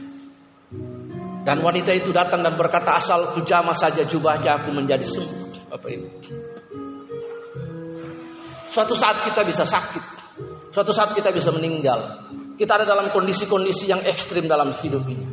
Dan 1.46 1.62
wanita 1.62 1.94
itu 1.94 2.10
datang 2.10 2.42
dan 2.42 2.58
berkata 2.58 2.98
asal 2.98 3.38
kujama 3.38 3.70
saja 3.70 4.02
jubahnya 4.02 4.66
aku 4.66 4.74
menjadi 4.74 5.06
sembuh 5.06 5.70
Bapak 5.70 5.90
Ibu. 5.94 6.08
Suatu 8.66 8.98
saat 8.98 9.22
kita 9.22 9.46
bisa 9.46 9.62
sakit, 9.62 10.16
Suatu 10.76 10.92
saat 10.92 11.16
kita 11.16 11.32
bisa 11.32 11.48
meninggal. 11.56 12.28
Kita 12.52 12.76
ada 12.76 12.84
dalam 12.84 13.08
kondisi-kondisi 13.08 13.88
yang 13.88 14.04
ekstrim 14.04 14.44
dalam 14.44 14.76
hidup 14.76 15.08
ini. 15.08 15.24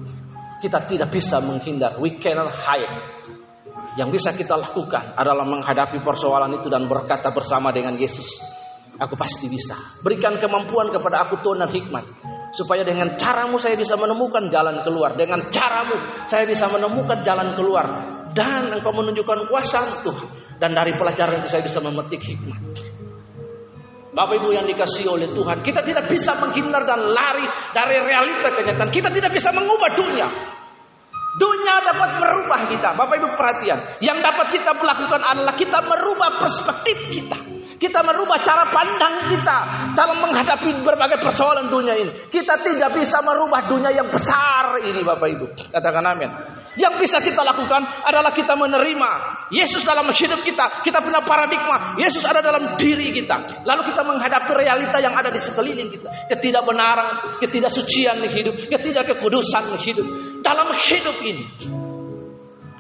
Kita 0.64 0.88
tidak 0.88 1.12
bisa 1.12 1.44
menghindar. 1.44 2.00
We 2.00 2.16
cannot 2.16 2.56
hide. 2.56 2.96
Yang 3.94 4.10
bisa 4.18 4.30
kita 4.34 4.58
lakukan 4.58 5.14
adalah 5.14 5.46
menghadapi 5.46 6.02
persoalan 6.02 6.58
itu 6.58 6.66
dan 6.66 6.90
berkata 6.90 7.30
bersama 7.30 7.70
dengan 7.70 7.94
Yesus. 7.94 8.42
Aku 8.98 9.14
pasti 9.18 9.50
bisa. 9.50 9.78
Berikan 10.02 10.38
kemampuan 10.38 10.90
kepada 10.90 11.26
aku 11.26 11.42
Tuhan 11.42 11.62
dan 11.66 11.70
hikmat. 11.70 12.06
Supaya 12.54 12.86
dengan 12.86 13.18
caramu 13.18 13.58
saya 13.58 13.74
bisa 13.74 13.98
menemukan 13.98 14.50
jalan 14.50 14.86
keluar. 14.86 15.18
Dengan 15.18 15.50
caramu 15.50 16.26
saya 16.30 16.46
bisa 16.46 16.70
menemukan 16.70 17.22
jalan 17.26 17.58
keluar. 17.58 17.86
Dan 18.34 18.74
engkau 18.74 18.94
menunjukkan 18.94 19.50
kuasa 19.50 20.06
Tuhan. 20.06 20.28
Dan 20.58 20.74
dari 20.78 20.94
pelajaran 20.98 21.42
itu 21.42 21.50
saya 21.50 21.66
bisa 21.66 21.82
memetik 21.82 22.22
hikmat. 22.22 22.62
Bapak 24.14 24.38
Ibu 24.38 24.54
yang 24.54 24.70
dikasih 24.70 25.10
oleh 25.10 25.26
Tuhan, 25.34 25.66
kita 25.66 25.82
tidak 25.82 26.06
bisa 26.06 26.38
menghindar 26.38 26.86
dan 26.86 27.02
lari 27.02 27.50
dari 27.74 27.98
realita 27.98 28.54
kenyataan. 28.54 28.94
Kita 28.94 29.10
tidak 29.10 29.34
bisa 29.34 29.50
mengubah 29.50 29.90
dunia. 29.98 30.30
Dunia 31.34 31.76
dapat 31.82 32.22
merubah 32.22 32.70
kita. 32.70 32.94
Bapak 32.94 33.16
Ibu 33.18 33.28
perhatian. 33.34 33.98
Yang 34.06 34.18
dapat 34.22 34.48
kita 34.54 34.72
melakukan 34.78 35.22
adalah 35.26 35.58
kita 35.58 35.82
merubah 35.82 36.38
perspektif 36.38 36.98
kita. 37.10 37.38
Kita 37.74 38.00
merubah 38.06 38.40
cara 38.40 38.70
pandang 38.70 39.28
kita 39.34 39.58
dalam 39.98 40.24
menghadapi 40.24 40.86
berbagai 40.86 41.20
persoalan 41.20 41.68
dunia 41.68 41.98
ini. 41.98 42.30
Kita 42.30 42.62
tidak 42.62 42.96
bisa 42.96 43.20
merubah 43.26 43.66
dunia 43.68 43.92
yang 43.92 44.08
besar 44.08 44.80
ini 44.88 45.02
Bapak 45.04 45.28
Ibu. 45.28 45.46
Katakan 45.74 46.06
amin. 46.06 46.30
Yang 46.74 47.06
bisa 47.06 47.18
kita 47.22 47.46
lakukan 47.46 47.86
adalah 48.08 48.34
kita 48.34 48.58
menerima 48.58 49.10
Yesus 49.54 49.86
dalam 49.86 50.10
hidup 50.10 50.42
kita. 50.42 50.82
Kita 50.82 51.06
punya 51.06 51.22
paradigma. 51.22 52.00
Yesus 52.02 52.26
ada 52.26 52.42
dalam 52.42 52.80
diri 52.82 53.14
kita. 53.14 53.62
Lalu 53.62 53.94
kita 53.94 54.02
menghadapi 54.02 54.52
realita 54.58 54.98
yang 54.98 55.14
ada 55.14 55.30
di 55.30 55.38
sekeliling 55.38 55.90
kita. 55.94 56.10
Ketidakbenaran, 56.34 57.38
ketidaksucian 57.38 58.26
hidup, 58.26 58.58
ketidakkekudusan 58.70 59.78
hidup. 59.86 60.08
Dalam 60.44 60.70
hidup 60.76 61.18
ini. 61.24 61.46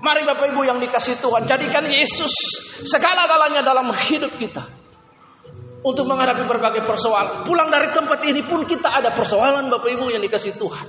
Mari 0.04 0.28
Bapak 0.28 0.52
Ibu 0.52 0.68
yang 0.68 0.84
dikasih 0.84 1.24
Tuhan. 1.24 1.48
Jadikan 1.48 1.88
Yesus 1.88 2.36
segala-galanya 2.84 3.64
dalam 3.64 3.88
hidup 3.96 4.36
kita. 4.36 4.68
Untuk 5.84 6.08
menghadapi 6.08 6.44
berbagai 6.48 6.84
persoalan. 6.84 7.44
Pulang 7.48 7.72
dari 7.72 7.92
tempat 7.92 8.20
ini 8.28 8.44
pun 8.44 8.68
kita 8.68 8.92
ada 8.92 9.16
persoalan 9.16 9.72
Bapak 9.72 9.90
Ibu 9.96 10.12
yang 10.12 10.24
dikasih 10.24 10.60
Tuhan. 10.60 10.88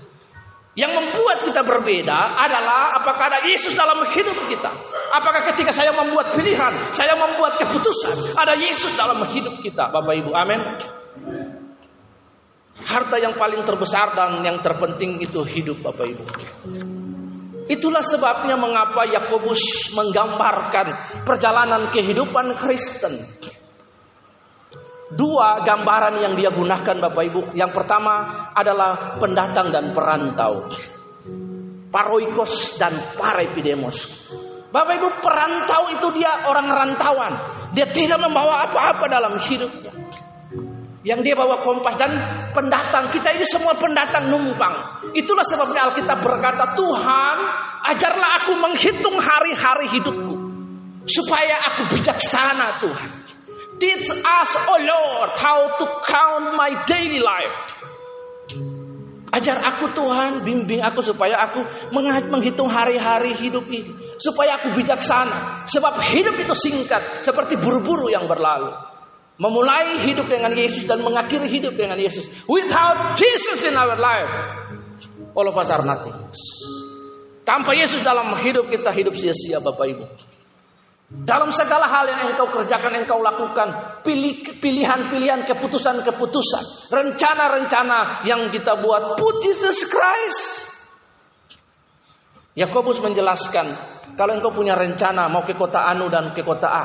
Yang 0.74 0.92
membuat 0.98 1.38
kita 1.46 1.62
berbeda 1.62 2.34
adalah 2.34 2.98
apakah 2.98 3.30
ada 3.30 3.46
Yesus 3.46 3.78
dalam 3.78 4.02
hidup 4.10 4.34
kita. 4.50 4.70
Apakah 5.14 5.46
ketika 5.54 5.70
saya 5.70 5.94
membuat 5.94 6.34
pilihan, 6.34 6.90
saya 6.90 7.14
membuat 7.14 7.62
keputusan, 7.62 8.34
ada 8.34 8.58
Yesus 8.58 8.90
dalam 8.98 9.22
hidup 9.30 9.62
kita, 9.62 9.86
Bapak 9.94 10.14
Ibu. 10.18 10.30
Amin. 10.34 10.60
Harta 12.74 13.16
yang 13.22 13.38
paling 13.38 13.62
terbesar 13.62 14.18
dan 14.18 14.42
yang 14.42 14.58
terpenting 14.58 15.22
itu 15.22 15.46
hidup, 15.46 15.78
Bapak 15.84 16.06
Ibu. 16.10 16.24
Itulah 17.64 18.04
sebabnya 18.04 18.60
mengapa 18.60 19.08
Yakobus 19.08 19.94
menggambarkan 19.96 21.22
perjalanan 21.24 21.88
kehidupan 21.94 22.60
Kristen 22.60 23.24
dua 25.14 25.62
gambaran 25.62 26.20
yang 26.20 26.34
dia 26.34 26.50
gunakan 26.50 26.96
Bapak 27.08 27.24
Ibu. 27.28 27.40
Yang 27.56 27.72
pertama 27.72 28.14
adalah 28.52 29.16
pendatang 29.20 29.68
dan 29.70 29.92
perantau. 29.92 30.68
Paroikos 31.88 32.76
dan 32.80 32.92
parepidemos. 33.14 34.28
Bapak 34.74 34.94
Ibu 34.98 35.08
perantau 35.22 35.82
itu 35.94 36.08
dia 36.18 36.44
orang 36.48 36.66
rantauan. 36.66 37.32
Dia 37.74 37.90
tidak 37.90 38.22
membawa 38.22 38.70
apa-apa 38.70 39.06
dalam 39.10 39.38
hidupnya. 39.38 39.83
Yang 41.04 41.20
dia 41.20 41.34
bawa 41.36 41.60
kompas 41.60 42.00
dan 42.00 42.16
pendatang. 42.56 43.12
Kita 43.12 43.36
ini 43.36 43.44
semua 43.44 43.76
pendatang 43.76 44.32
numpang. 44.32 45.04
Itulah 45.12 45.44
sebabnya 45.44 45.92
Alkitab 45.92 46.24
berkata, 46.24 46.72
Tuhan 46.72 47.36
ajarlah 47.92 48.30
aku 48.40 48.52
menghitung 48.56 49.20
hari-hari 49.20 49.92
hidupku. 49.92 50.34
Supaya 51.04 51.60
aku 51.68 51.92
bijaksana 51.92 52.80
Tuhan. 52.80 53.10
Teach 53.76 54.08
us, 54.16 54.50
oh 54.64 54.80
Lord, 54.80 55.36
how 55.36 55.76
to 55.76 55.84
count 56.08 56.56
my 56.56 56.72
daily 56.88 57.20
life. 57.20 57.56
Ajar 59.34 59.60
aku 59.60 59.90
Tuhan, 59.92 60.46
bimbing 60.46 60.78
aku 60.78 61.02
supaya 61.02 61.42
aku 61.42 61.60
menghitung 62.30 62.70
hari-hari 62.70 63.34
hidup 63.34 63.66
ini. 63.66 63.92
Supaya 64.16 64.62
aku 64.62 64.72
bijaksana. 64.72 65.66
Sebab 65.68 66.00
hidup 66.06 66.38
itu 66.38 66.54
singkat, 66.54 67.26
seperti 67.26 67.58
buru-buru 67.60 68.08
yang 68.08 68.24
berlalu. 68.30 68.93
Memulai 69.34 69.98
hidup 69.98 70.30
dengan 70.30 70.54
Yesus 70.54 70.86
dan 70.86 71.02
mengakhiri 71.02 71.50
hidup 71.50 71.74
dengan 71.74 71.98
Yesus. 71.98 72.30
Without 72.46 73.18
Jesus 73.18 73.66
in 73.66 73.74
our 73.74 73.98
life, 73.98 74.30
all 75.34 75.50
of 75.50 75.58
us 75.58 75.66
are 75.74 75.82
nothing. 75.82 76.14
Tanpa 77.42 77.74
Yesus 77.74 78.00
dalam 78.06 78.30
hidup 78.40 78.70
kita, 78.70 78.94
hidup 78.94 79.18
sia-sia 79.18 79.58
Bapak 79.58 79.86
Ibu. 79.90 80.04
Dalam 81.14 81.52
segala 81.52 81.84
hal 81.86 82.08
yang 82.08 82.32
engkau 82.32 82.48
kerjakan, 82.48 83.04
engkau 83.04 83.20
lakukan 83.20 84.00
pilihan-pilihan, 84.62 85.44
keputusan-keputusan, 85.46 86.88
rencana-rencana 86.90 88.24
yang 88.24 88.48
kita 88.48 88.80
buat. 88.80 89.18
Put 89.20 89.44
Jesus 89.44 89.84
Christ. 89.86 90.42
Yakobus 92.54 93.02
menjelaskan, 93.02 93.66
kalau 94.14 94.32
engkau 94.38 94.54
punya 94.54 94.78
rencana 94.78 95.26
mau 95.26 95.42
ke 95.42 95.58
kota 95.58 95.84
Anu 95.84 96.06
dan 96.06 96.32
ke 96.32 96.46
kota 96.46 96.70
A, 96.70 96.84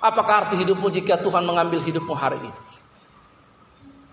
apakah 0.00 0.48
arti 0.48 0.56
hidupmu 0.60 0.88
jika 0.90 1.20
Tuhan 1.20 1.44
mengambil 1.44 1.84
hidupmu 1.84 2.14
hari 2.16 2.40
ini? 2.40 2.52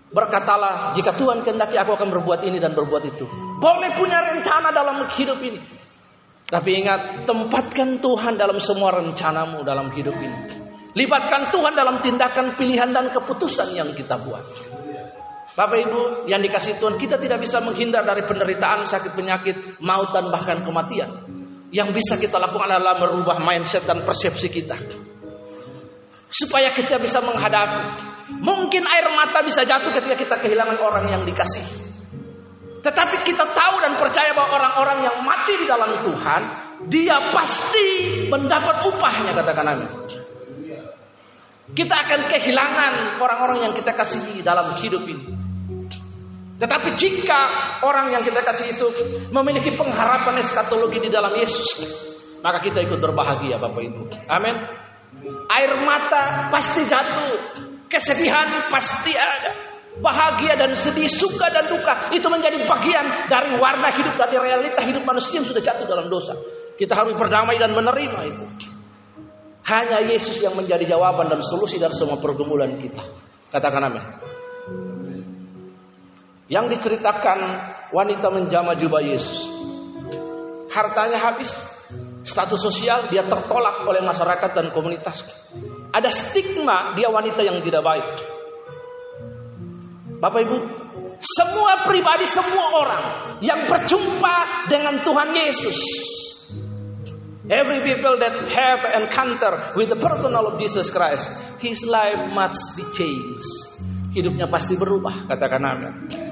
Berkatalah, 0.08 0.96
jika 0.96 1.12
Tuhan 1.12 1.44
kehendaki 1.44 1.76
aku 1.76 1.92
akan 1.92 2.08
berbuat 2.08 2.40
ini 2.48 2.56
dan 2.56 2.72
berbuat 2.72 3.04
itu. 3.04 3.28
Boleh 3.60 3.92
punya 3.92 4.24
rencana 4.24 4.72
dalam 4.72 5.04
hidup 5.04 5.36
ini. 5.44 5.60
Tapi 6.48 6.70
ingat, 6.80 7.28
tempatkan 7.28 8.00
Tuhan 8.00 8.40
dalam 8.40 8.56
semua 8.56 8.88
rencanamu 8.96 9.60
dalam 9.68 9.92
hidup 9.92 10.16
ini. 10.16 10.38
Libatkan 10.96 11.52
Tuhan 11.52 11.76
dalam 11.76 12.00
tindakan 12.00 12.56
pilihan 12.56 12.88
dan 12.88 13.12
keputusan 13.12 13.76
yang 13.76 13.92
kita 13.92 14.16
buat. 14.16 14.48
Bapak 15.52 15.78
Ibu 15.90 16.00
yang 16.24 16.40
dikasih 16.40 16.80
Tuhan, 16.80 16.96
kita 16.96 17.20
tidak 17.20 17.44
bisa 17.44 17.60
menghindar 17.60 18.00
dari 18.08 18.24
penderitaan, 18.24 18.88
sakit 18.88 19.12
penyakit, 19.12 19.82
maut 19.84 20.08
dan 20.16 20.32
bahkan 20.32 20.64
kematian. 20.64 21.28
Yang 21.68 22.00
bisa 22.00 22.16
kita 22.16 22.40
lakukan 22.40 22.80
adalah 22.80 22.96
merubah 22.96 23.44
mindset 23.44 23.84
dan 23.84 24.00
persepsi 24.08 24.48
kita. 24.48 24.78
Supaya 26.28 26.70
kita 26.72 27.00
bisa 27.00 27.24
menghadapi. 27.24 28.04
Mungkin 28.38 28.82
air 28.84 29.06
mata 29.16 29.40
bisa 29.40 29.64
jatuh 29.64 29.88
ketika 29.90 30.16
kita 30.16 30.34
kehilangan 30.36 30.78
orang 30.78 31.08
yang 31.08 31.22
dikasih. 31.24 31.88
Tetapi 32.78 33.26
kita 33.26 33.44
tahu 33.50 33.74
dan 33.82 33.98
percaya 33.98 34.30
bahwa 34.36 34.54
orang-orang 34.54 34.98
yang 35.02 35.16
mati 35.26 35.58
di 35.58 35.66
dalam 35.66 35.98
Tuhan, 36.04 36.42
dia 36.86 37.32
pasti 37.34 37.88
mendapat 38.30 38.86
upahnya 38.86 39.34
katakan 39.34 39.66
amin. 39.66 39.90
Kita 41.68 41.94
akan 42.06 42.20
kehilangan 42.32 43.20
orang-orang 43.20 43.68
yang 43.68 43.74
kita 43.76 43.92
kasih 43.92 44.40
dalam 44.40 44.72
hidup 44.78 45.04
ini. 45.04 45.26
Tetapi 46.58 46.98
jika 46.98 47.40
orang 47.86 48.10
yang 48.10 48.22
kita 48.26 48.42
kasih 48.42 48.74
itu 48.74 48.86
memiliki 49.30 49.78
pengharapan 49.78 50.42
eskatologi 50.42 50.98
di 50.98 51.10
dalam 51.12 51.36
Yesus, 51.38 51.70
maka 52.42 52.58
kita 52.64 52.82
ikut 52.82 52.98
berbahagia 52.98 53.62
Bapak 53.62 53.78
Ibu. 53.84 54.02
Amin. 54.26 54.87
Air 55.48 55.72
mata 55.82 56.52
pasti 56.52 56.84
jatuh, 56.84 57.56
kesedihan 57.88 58.68
pasti 58.68 59.16
ada. 59.16 59.68
Bahagia 59.98 60.54
dan 60.54 60.70
sedih, 60.78 61.10
suka 61.10 61.50
dan 61.50 61.66
duka 61.66 62.14
itu 62.14 62.22
menjadi 62.30 62.62
bagian 62.62 63.26
dari 63.26 63.50
warna 63.58 63.90
hidup 63.98 64.14
dari 64.14 64.38
realita 64.38 64.86
hidup 64.86 65.02
manusia 65.02 65.42
yang 65.42 65.48
sudah 65.48 65.58
jatuh 65.58 65.90
dalam 65.90 66.06
dosa. 66.06 66.38
Kita 66.78 66.94
harus 66.94 67.18
berdamai 67.18 67.58
dan 67.58 67.74
menerima 67.74 68.20
itu. 68.30 68.44
Hanya 69.66 69.98
Yesus 70.06 70.38
yang 70.38 70.54
menjadi 70.54 70.86
jawaban 70.86 71.26
dan 71.26 71.42
solusi 71.42 71.82
dari 71.82 71.92
semua 71.98 72.22
pergumulan 72.22 72.78
kita. 72.78 73.02
Katakan 73.50 73.82
amin. 73.90 74.04
Yang 76.46 76.78
diceritakan 76.78 77.38
wanita 77.92 78.28
menjama 78.32 78.78
jubah 78.78 79.02
Yesus. 79.02 79.50
Hartanya 80.72 81.18
habis, 81.20 81.50
status 82.28 82.60
sosial 82.60 83.08
dia 83.08 83.24
tertolak 83.24 83.88
oleh 83.88 84.04
masyarakat 84.04 84.50
dan 84.52 84.68
komunitas. 84.68 85.24
Ada 85.88 86.12
stigma 86.12 86.92
dia 86.92 87.08
wanita 87.08 87.40
yang 87.40 87.64
tidak 87.64 87.80
baik. 87.80 88.06
Bapak 90.20 90.40
Ibu, 90.44 90.58
semua 91.16 91.80
pribadi, 91.88 92.28
semua 92.28 92.66
orang 92.76 93.04
yang 93.40 93.64
berjumpa 93.64 94.68
dengan 94.68 95.00
Tuhan 95.00 95.30
Yesus. 95.32 95.78
Every 97.48 97.80
people 97.80 98.20
that 98.20 98.36
have 98.36 98.80
encounter 98.92 99.72
with 99.72 99.88
the 99.88 99.96
person 99.96 100.36
of 100.36 100.60
Jesus 100.60 100.92
Christ, 100.92 101.32
his 101.64 101.80
life 101.80 102.28
must 102.36 102.76
be 102.76 102.84
changed. 102.92 103.48
Hidupnya 104.12 104.52
pasti 104.52 104.76
berubah, 104.76 105.24
katakan 105.24 105.64
amin. 105.64 106.27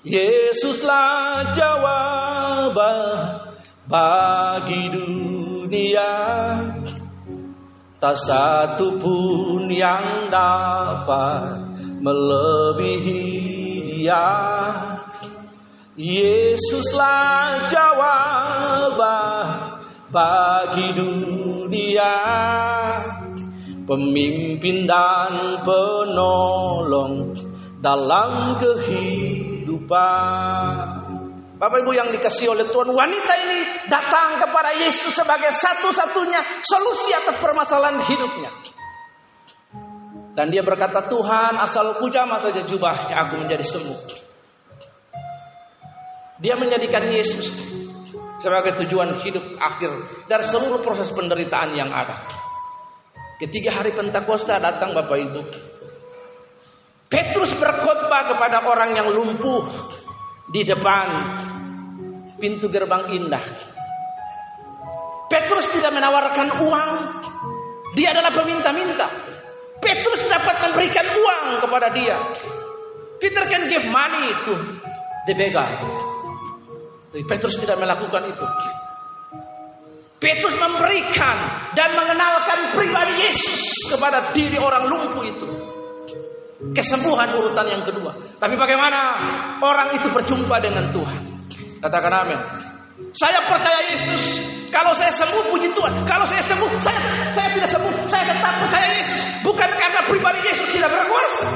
Yesuslah 0.00 1.52
jawaban 1.52 3.52
bagi 3.84 4.88
dunia. 4.88 6.16
Tak 8.00 8.16
satu 8.16 8.96
pun 8.96 9.68
yang 9.68 10.32
dapat 10.32 11.60
melebihi 12.00 13.28
dia. 13.84 14.24
Yesuslah 16.00 17.68
jawaban 17.68 19.44
bagi 20.08 20.96
dunia. 20.96 22.16
Pemimpin 23.84 24.88
dan 24.88 25.60
penolong 25.60 27.36
dalam 27.84 28.56
kehidupan 28.56 29.39
Bapak 31.60 31.82
Ibu 31.82 31.92
yang 31.92 32.14
dikasih 32.14 32.54
oleh 32.54 32.70
Tuhan, 32.70 32.88
wanita 32.94 33.32
ini 33.42 33.58
datang 33.90 34.38
kepada 34.38 34.78
Yesus 34.78 35.12
sebagai 35.12 35.50
satu-satunya 35.50 36.62
solusi 36.62 37.10
atas 37.12 37.36
permasalahan 37.42 37.98
hidupnya. 37.98 38.50
Dan 40.30 40.48
dia 40.54 40.62
berkata, 40.62 41.10
Tuhan 41.10 41.58
asal 41.58 41.98
kujama 41.98 42.38
saja 42.38 42.62
jubahnya 42.62 43.18
aku 43.18 43.42
menjadi 43.42 43.66
sembuh. 43.66 44.00
Dia 46.40 46.56
menjadikan 46.56 47.10
Yesus 47.12 47.52
sebagai 48.40 48.80
tujuan 48.80 49.20
hidup 49.20 49.44
akhir 49.60 50.24
dari 50.24 50.44
seluruh 50.48 50.80
proses 50.80 51.12
penderitaan 51.12 51.76
yang 51.76 51.92
ada. 51.92 52.24
Ketiga 53.36 53.76
hari 53.76 53.92
Pentakosta 53.92 54.56
datang 54.56 54.96
Bapak 54.96 55.18
Ibu. 55.18 55.40
Petrus 57.10 57.50
berkhotbah 57.58 58.30
kepada 58.30 58.62
orang 58.70 58.94
yang 58.94 59.10
lumpuh 59.10 59.66
di 60.46 60.62
depan 60.62 61.06
pintu 62.38 62.70
gerbang 62.70 63.10
indah. 63.18 63.42
Petrus 65.26 65.74
tidak 65.74 65.90
menawarkan 65.90 66.54
uang. 66.62 66.90
Dia 67.98 68.14
adalah 68.14 68.30
peminta-minta. 68.30 69.10
Petrus 69.82 70.22
dapat 70.30 70.70
memberikan 70.70 71.06
uang 71.10 71.46
kepada 71.66 71.90
dia. 71.90 72.16
Peter 73.18 73.42
can 73.42 73.66
give 73.66 73.90
money 73.90 74.30
to 74.46 74.54
the 75.26 75.34
beggar. 75.34 75.66
Tapi 77.10 77.26
Petrus 77.26 77.58
tidak 77.58 77.82
melakukan 77.82 78.22
itu. 78.30 78.46
Petrus 80.22 80.54
memberikan 80.62 81.36
dan 81.74 81.90
mengenalkan 81.98 82.70
pribadi 82.70 83.18
Yesus 83.26 83.90
kepada 83.90 84.30
diri 84.30 84.62
orang 84.62 84.86
lumpuh 84.86 85.24
itu. 85.26 85.49
Kesembuhan 86.70 87.28
urutan 87.34 87.66
yang 87.66 87.82
kedua. 87.82 88.14
Tapi 88.38 88.54
bagaimana 88.54 88.98
orang 89.58 89.96
itu 89.98 90.06
berjumpa 90.06 90.56
dengan 90.62 90.90
Tuhan? 90.94 91.22
Katakan 91.82 92.12
amin. 92.12 92.40
Saya 93.16 93.42
percaya 93.48 93.90
Yesus. 93.90 94.44
Kalau 94.70 94.94
saya 94.94 95.10
sembuh 95.10 95.50
puji 95.50 95.74
Tuhan. 95.74 96.06
Kalau 96.06 96.22
saya 96.28 96.42
sembuh, 96.44 96.70
saya 96.78 97.00
saya 97.34 97.48
tidak 97.50 97.70
sembuh. 97.74 97.92
Saya 98.06 98.22
tetap 98.30 98.54
percaya 98.62 98.88
Yesus. 98.94 99.20
Bukan 99.42 99.70
karena 99.74 100.00
pribadi 100.06 100.40
Yesus 100.46 100.68
tidak 100.70 100.94
berkuasa. 100.94 101.48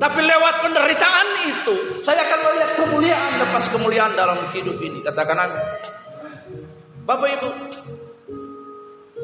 Tapi 0.00 0.18
lewat 0.18 0.54
penderitaan 0.64 1.26
itu, 1.46 1.74
saya 2.02 2.26
akan 2.26 2.40
melihat 2.48 2.70
kemuliaan 2.74 3.32
lepas 3.38 3.70
kemuliaan 3.70 4.16
dalam 4.18 4.50
hidup 4.50 4.80
ini. 4.80 4.98
Katakan 5.04 5.36
amin. 5.36 5.62
Bapak 7.06 7.28
Ibu, 7.38 7.48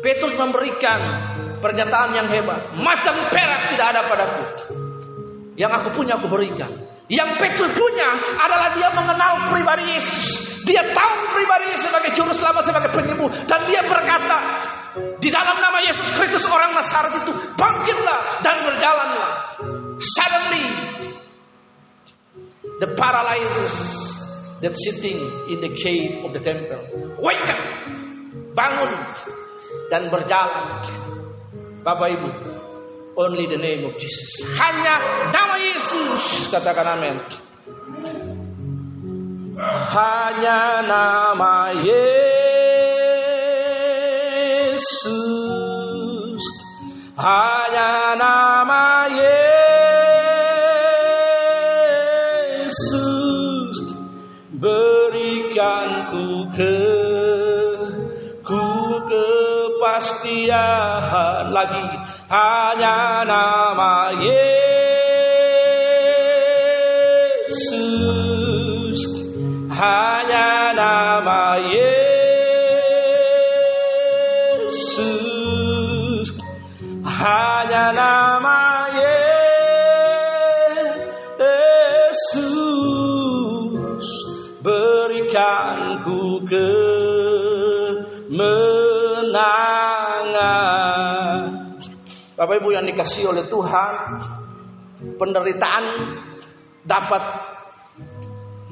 Petrus 0.04 0.34
memberikan 0.38 1.00
pernyataan 1.58 2.10
yang 2.14 2.28
hebat. 2.30 2.62
Emas 2.78 3.00
dan 3.02 3.16
perak 3.32 3.74
tidak 3.74 3.86
ada 3.90 4.00
padaku. 4.06 4.44
Yang 5.58 5.72
aku 5.82 5.88
punya 5.98 6.14
aku 6.14 6.30
berikan. 6.30 6.70
Yang 7.10 7.30
Petrus 7.40 7.72
punya 7.74 8.08
adalah 8.38 8.76
dia 8.78 8.88
mengenal 8.94 9.50
pribadi 9.50 9.90
Yesus. 9.96 10.60
Dia 10.62 10.86
tahu 10.92 11.14
pribadi 11.34 11.74
Yesus 11.74 11.90
sebagai 11.90 12.14
juru 12.14 12.30
selamat, 12.30 12.62
sebagai 12.68 12.90
penyembuh. 12.94 13.32
Dan 13.48 13.66
dia 13.66 13.82
berkata, 13.82 14.38
di 15.18 15.28
dalam 15.34 15.58
nama 15.58 15.82
Yesus 15.82 16.14
Kristus 16.14 16.46
orang 16.46 16.76
Nasaret 16.76 17.10
itu, 17.24 17.32
bangkitlah 17.58 18.44
dan 18.44 18.56
berjalanlah. 18.62 19.32
Suddenly, 19.98 20.66
the 22.78 22.88
paralyzed 22.94 23.66
that 24.62 24.78
sitting 24.78 25.18
in 25.50 25.58
the 25.58 25.74
cave 25.74 26.22
of 26.22 26.30
the 26.36 26.42
temple, 26.44 26.86
wake 27.18 27.48
up, 27.50 27.62
bangun 28.54 28.92
dan 29.90 30.12
berjalan. 30.12 30.86
Bapak 31.82 32.08
Ibu, 32.14 32.28
Only 33.18 33.50
the 33.50 33.59
name 33.59 33.83
of 33.83 33.98
Jesus. 33.98 34.46
Hanya 34.62 34.94
nama 35.35 35.59
Yesus. 35.59 36.54
Katakan 36.54 36.87
amin. 36.87 37.18
Hanya 39.90 40.87
nama 40.87 41.74
Yesus. 41.83 41.98
Hanya 47.18 48.14
nama 48.14 49.11
Yesus. 52.70 53.98
Berikan 54.54 56.14
ku 56.14 56.46
ke 56.54 56.78
ku 58.46 58.62
kepastian 59.11 60.54
lagi 61.50 61.97
नानामाये 62.80 64.47
Bapak 92.48 92.64
Ibu 92.64 92.80
yang 92.80 92.88
dikasih 92.88 93.28
oleh 93.28 93.44
Tuhan, 93.44 93.92
penderitaan 95.20 95.84
dapat 96.80 97.20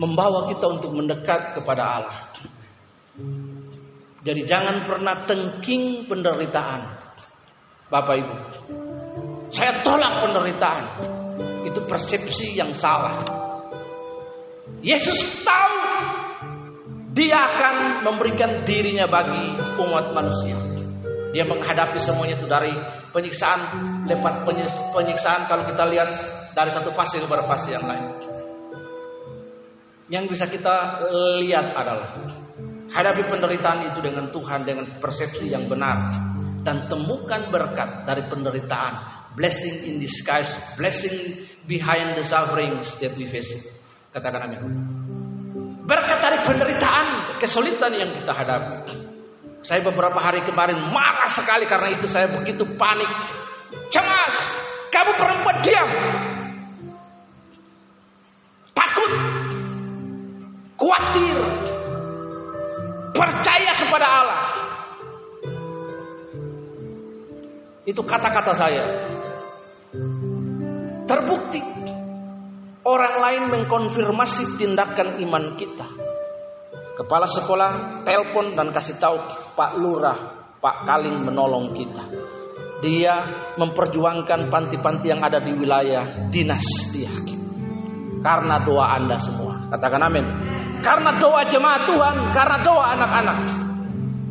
membawa 0.01 0.49
kita 0.49 0.81
untuk 0.81 0.97
mendekat 0.97 1.53
kepada 1.53 1.85
Allah. 1.85 2.17
Jadi 4.25 4.49
jangan 4.49 4.81
pernah 4.89 5.29
tengking 5.29 6.09
penderitaan. 6.09 6.89
Bapak 7.93 8.17
Ibu. 8.17 8.35
Saya 9.53 9.85
tolak 9.85 10.25
penderitaan. 10.25 10.85
Itu 11.69 11.85
persepsi 11.85 12.57
yang 12.57 12.73
salah. 12.73 13.21
Yesus 14.81 15.45
tahu 15.45 15.77
dia 17.13 17.45
akan 17.45 18.09
memberikan 18.09 18.65
dirinya 18.65 19.05
bagi 19.05 19.53
umat 19.85 20.17
manusia. 20.17 20.57
Dia 21.37 21.45
menghadapi 21.45 22.01
semuanya 22.01 22.41
itu 22.41 22.49
dari 22.49 22.73
penyiksaan 23.17 23.61
lewat 24.05 24.45
penyiksaan 24.93 25.49
kalau 25.49 25.65
kita 25.65 25.89
lihat 25.89 26.13
dari 26.53 26.69
satu 26.69 26.93
fase 26.93 27.17
ke 27.17 27.25
fase 27.25 27.73
yang 27.73 27.89
lain. 27.89 28.05
Yang 30.13 30.37
bisa 30.37 30.45
kita 30.53 31.01
lihat 31.41 31.73
adalah 31.73 32.21
hadapi 32.93 33.25
penderitaan 33.25 33.89
itu 33.89 34.05
dengan 34.05 34.29
Tuhan 34.29 34.69
dengan 34.69 35.01
persepsi 35.01 35.49
yang 35.49 35.65
benar 35.67 36.13
dan 36.61 36.85
temukan 36.93 37.49
berkat 37.49 38.05
dari 38.05 38.29
penderitaan. 38.29 39.17
Blessing 39.37 39.85
in 39.85 40.01
disguise, 40.01 40.49
blessing 40.81 41.45
behind 41.69 42.17
the 42.17 42.25
sufferings 42.25 42.97
that 43.05 43.13
we 43.21 43.29
face. 43.29 43.53
Katakan 44.09 44.49
amin. 44.49 44.61
Berkat 45.85 46.19
dari 46.25 46.39
penderitaan, 46.41 47.37
kesulitan 47.37 47.93
yang 47.93 48.17
kita 48.17 48.33
hadapi. 48.33 48.97
Saya 49.65 49.81
beberapa 49.83 50.19
hari 50.21 50.45
kemarin 50.45 50.79
marah 50.93 51.31
sekali 51.31 51.65
karena 51.65 51.93
itu 51.95 52.09
saya 52.09 52.29
begitu 52.29 52.65
panik. 52.77 53.09
Cemas, 53.91 54.37
kamu 54.93 55.13
perempuan 55.17 55.57
diam. 55.65 55.91
Takut, 58.77 59.13
khawatir, 60.77 61.37
percaya 63.17 63.73
kepada 63.75 64.07
Allah. 64.07 64.43
Itu 67.87 68.03
kata-kata 68.03 68.53
saya. 68.55 68.85
Terbukti 71.07 71.63
orang 72.87 73.15
lain 73.19 73.43
mengkonfirmasi 73.51 74.59
tindakan 74.59 75.23
iman 75.23 75.55
kita. 75.59 76.06
Kepala 76.97 77.29
sekolah 77.29 78.01
telepon 78.09 78.57
dan 78.57 78.73
kasih 78.73 78.97
tahu 78.97 79.21
Pak 79.53 79.77
Lurah, 79.77 80.49
Pak 80.57 80.89
Kaling 80.89 81.29
menolong 81.29 81.77
kita. 81.77 82.09
Dia 82.81 83.15
memperjuangkan 83.61 84.49
panti-panti 84.49 85.13
yang 85.13 85.21
ada 85.21 85.37
di 85.45 85.53
wilayah 85.53 86.33
dinas 86.33 86.65
dia. 86.97 87.13
Karena 88.25 88.65
doa 88.65 88.97
Anda 88.97 89.21
semua. 89.21 89.69
Katakan 89.77 90.09
amin. 90.09 90.25
Karena 90.81 91.21
doa 91.21 91.45
jemaat 91.45 91.85
Tuhan, 91.85 92.33
karena 92.33 92.57
doa 92.65 92.85
anak-anak. 92.97 93.39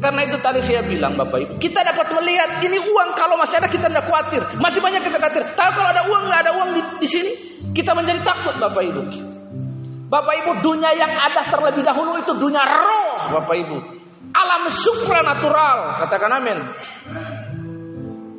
Karena 0.01 0.21
itu 0.25 0.37
tadi 0.41 0.59
saya 0.65 0.81
bilang 0.89 1.13
Bapak 1.21 1.37
Ibu, 1.37 1.53
kita 1.61 1.85
dapat 1.85 2.17
melihat 2.17 2.65
ini 2.65 2.81
uang 2.81 3.13
kalau 3.13 3.37
masih 3.37 3.61
ada 3.61 3.69
kita 3.69 3.93
tidak 3.93 4.09
khawatir. 4.09 4.41
Masih 4.57 4.81
banyak 4.81 5.05
kita 5.05 5.21
khawatir. 5.21 5.53
Tahu 5.53 5.69
kalau 5.69 5.89
ada 5.93 6.01
uang 6.09 6.23
nggak 6.33 6.41
ada 6.49 6.51
uang 6.57 6.69
di, 6.73 6.81
di 7.05 7.07
sini, 7.13 7.31
kita 7.77 7.93
menjadi 7.93 8.25
takut 8.25 8.57
Bapak 8.57 8.81
Ibu. 8.81 9.34
Bapak 10.05 10.33
Ibu, 10.45 10.51
dunia 10.61 10.93
yang 10.93 11.09
ada 11.09 11.49
terlebih 11.49 11.81
dahulu 11.81 12.21
itu 12.21 12.31
dunia 12.37 12.61
roh 12.61 13.17
Bapak 13.33 13.55
Ibu. 13.57 13.77
Alam 14.35 14.67
supranatural, 14.69 16.05
katakan 16.05 16.31
amin. 16.37 16.57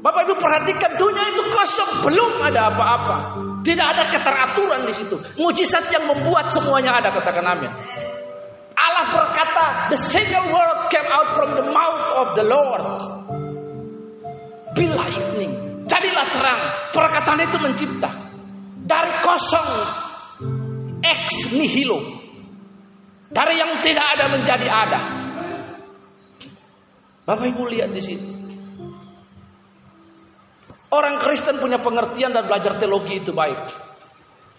Bapak 0.05 0.23
Ibu 0.29 0.35
perhatikan 0.39 0.95
dunia 0.95 1.35
itu 1.35 1.43
kosong, 1.51 2.07
belum 2.07 2.39
ada 2.39 2.71
apa-apa. 2.71 3.17
Tidak 3.67 3.83
ada 3.83 4.07
keteraturan 4.07 4.87
di 4.87 4.95
situ. 4.95 5.19
Mujizat 5.43 5.91
yang 5.91 6.07
membuat 6.07 6.55
semuanya 6.55 7.03
ada, 7.03 7.11
katakan 7.11 7.43
amin. 7.43 7.73
Allah 8.77 9.05
berkata, 9.11 9.91
the 9.91 9.99
single 9.99 10.47
word 10.55 10.79
came 10.93 11.09
out 11.11 11.35
from 11.35 11.51
the 11.59 11.67
mouth 11.67 12.07
of 12.15 12.29
the 12.39 12.45
Lord. 12.47 12.83
Be 14.77 14.87
lightning. 14.87 15.83
Jadilah 15.89 16.27
terang. 16.29 16.61
Perkataan 16.93 17.41
itu 17.43 17.57
mencipta. 17.59 18.11
Dari 18.87 19.13
kosong. 19.25 20.06
Ex 21.07 21.55
nihilo. 21.55 22.03
Dari 23.31 23.55
yang 23.59 23.79
tidak 23.83 24.07
ada 24.17 24.25
menjadi 24.31 24.69
ada. 24.71 25.01
Bapak 27.27 27.47
Ibu 27.51 27.63
lihat 27.75 27.91
di 27.91 28.03
sini. 28.03 28.27
Orang 30.87 31.19
Kristen 31.19 31.59
punya 31.59 31.83
pengertian 31.83 32.31
dan 32.31 32.47
belajar 32.47 32.79
teologi 32.79 33.19
itu 33.19 33.35
baik. 33.35 33.67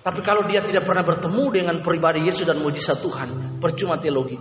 Tapi 0.04 0.20
kalau 0.24 0.44
dia 0.48 0.60
tidak 0.60 0.84
pernah 0.84 1.04
bertemu 1.04 1.44
dengan 1.52 1.76
pribadi 1.80 2.28
Yesus 2.28 2.44
dan 2.44 2.60
mujizat 2.60 3.00
Tuhan, 3.00 3.60
percuma 3.64 3.96
teologi. 3.96 4.36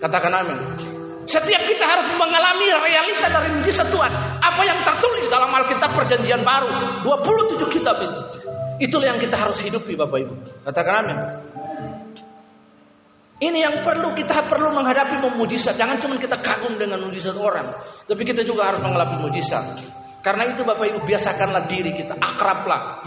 Katakan 0.00 0.32
amin. 0.32 0.58
Setiap 1.28 1.62
kita 1.68 1.84
harus 1.84 2.08
mengalami 2.16 2.68
realita 2.72 3.28
dari 3.28 3.48
mujizat 3.60 3.92
Tuhan. 3.92 4.12
Apa 4.40 4.62
yang 4.64 4.80
tertulis 4.80 5.28
dalam 5.28 5.52
Alkitab 5.52 5.92
Perjanjian 5.92 6.40
Baru, 6.40 6.68
27 7.04 7.76
kitab 7.76 7.96
itu. 8.00 8.20
Itulah 8.80 9.12
yang 9.12 9.20
kita 9.20 9.36
harus 9.36 9.60
hidupi 9.60 9.92
Bapak 9.92 10.18
Ibu. 10.24 10.34
Katakan 10.64 10.94
amin. 11.04 11.18
Ini 13.40 13.58
yang 13.60 13.76
perlu 13.80 14.12
kita 14.16 14.44
perlu 14.48 14.72
menghadapi 14.72 15.20
mujizat. 15.36 15.76
Jangan 15.76 16.00
cuma 16.00 16.16
kita 16.16 16.40
kagum 16.40 16.76
dengan 16.76 17.00
mujizat 17.04 17.36
orang, 17.40 17.72
tapi 18.04 18.24
kita 18.24 18.44
juga 18.44 18.72
harus 18.72 18.84
mengalami 18.84 19.28
mujizat. 19.28 19.80
Karena 20.20 20.48
itu 20.48 20.60
Bapak 20.64 20.84
Ibu 20.92 21.08
biasakanlah 21.08 21.64
diri 21.68 21.96
kita, 21.96 22.16
akrablah. 22.20 23.04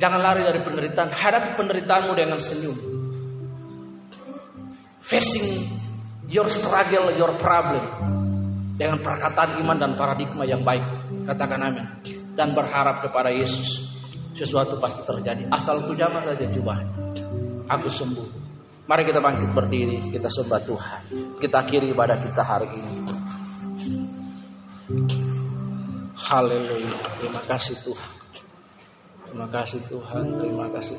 Jangan 0.00 0.20
lari 0.20 0.44
dari 0.44 0.60
penderitaan, 0.64 1.12
hadapi 1.12 1.56
penderitaanmu 1.56 2.12
dengan 2.16 2.36
senyum. 2.40 2.76
Facing 5.00 5.64
your 6.28 6.48
struggle, 6.52 7.12
your 7.16 7.36
problem 7.40 7.84
dengan 8.76 9.00
perkataan 9.04 9.60
iman 9.60 9.76
dan 9.76 9.92
paradigma 9.96 10.48
yang 10.48 10.64
baik. 10.64 10.84
Katakan 11.28 11.60
amin. 11.60 11.84
Dan 12.32 12.52
berharap 12.52 13.04
kepada 13.04 13.28
Yesus. 13.32 13.89
Sesuatu 14.40 14.80
pasti 14.80 15.04
terjadi. 15.04 15.52
Asal 15.52 15.84
ku 15.84 15.92
saja 15.92 16.48
jubahnya. 16.48 16.88
Aku 17.68 17.92
sembuh. 17.92 18.24
Mari 18.88 19.04
kita 19.04 19.20
bangkit 19.20 19.52
berdiri, 19.52 20.08
kita 20.08 20.32
sembah 20.32 20.60
Tuhan. 20.64 21.00
Kita 21.36 21.60
akhiri 21.60 21.92
ibadah 21.92 22.16
kita 22.24 22.40
hari 22.40 22.72
ini. 22.72 23.04
Haleluya. 26.16 27.20
Terima 27.20 27.44
kasih 27.44 27.76
Tuhan. 27.84 28.12
Terima 29.28 29.44
kasih 29.52 29.80
Tuhan. 29.92 30.24
Terima 30.40 30.72
kasih. 30.72 30.96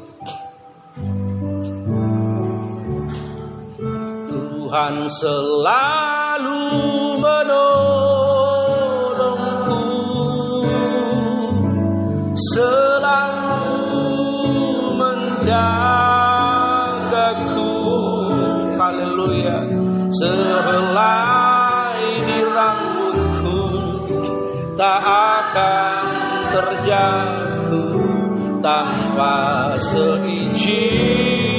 Tuhan 4.29 4.93
selalu 5.09 6.61
menolongku. 7.25 7.81
Selalu 12.37 12.70
Sehelai 20.21 22.05
di 22.29 22.45
rambutku 22.45 23.57
tak 24.77 25.01
akan 25.01 26.05
terjatuh 26.53 27.97
tanpa 28.61 29.73
seizinmu. 29.81 31.50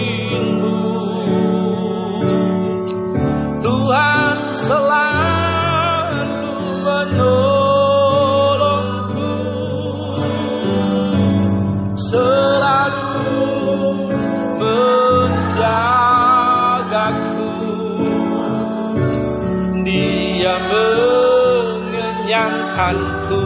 Mengenyangkanku 22.82 23.42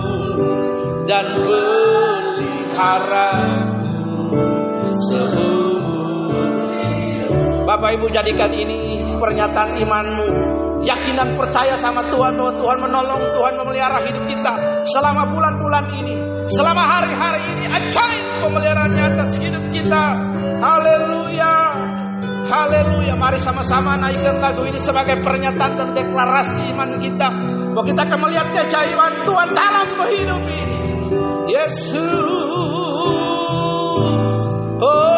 dan 1.05 1.27
peliharaku 1.45 2.97
Bapak 7.67 7.99
Ibu 7.99 8.07
jadikan 8.15 8.55
ini 8.55 9.03
pernyataan 9.19 9.83
imanmu 9.83 10.29
Yakinan 10.87 11.35
percaya 11.35 11.75
sama 11.75 12.05
Tuhan 12.15 12.39
bahwa 12.39 12.55
Tuhan 12.63 12.79
menolong, 12.79 13.19
Tuhan 13.35 13.59
memelihara 13.59 14.07
hidup 14.07 14.23
kita 14.31 14.55
selama 14.87 15.35
bulan-bulan 15.35 15.91
ini, 15.99 16.15
selama 16.47 16.79
hari-hari 16.79 17.43
ini. 17.43 17.67
Ajaib 17.67 18.27
pemeliharaannya 18.45 19.19
atas 19.19 19.35
hidup 19.43 19.67
kita. 19.75 20.15
Haleluya. 20.63 21.55
Haleluya. 22.47 23.19
Mari 23.19 23.43
sama-sama 23.43 23.99
naikkan 23.99 24.39
lagu 24.39 24.63
ini 24.63 24.79
sebagai 24.79 25.19
pernyataan 25.27 25.75
dan 25.75 25.89
deklarasi 25.91 26.71
iman 26.71 27.03
kita. 27.03 27.35
Bahwa 27.77 27.93
kita 27.93 28.09
akan 28.09 28.21
melihat 28.25 28.49
keajaiban 28.57 29.29
Tuhan 29.29 29.53
dalam 29.53 30.01
hidup 30.09 30.41
ini. 30.49 30.97
Yesus. 31.45 32.01
Oh, 34.81 35.16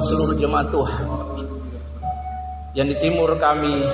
buat 0.00 0.16
seluruh 0.16 0.36
jemaat 0.40 0.72
Tuhan 0.72 1.04
yang 2.72 2.88
di 2.88 2.96
timur 2.96 3.36
kami 3.36 3.84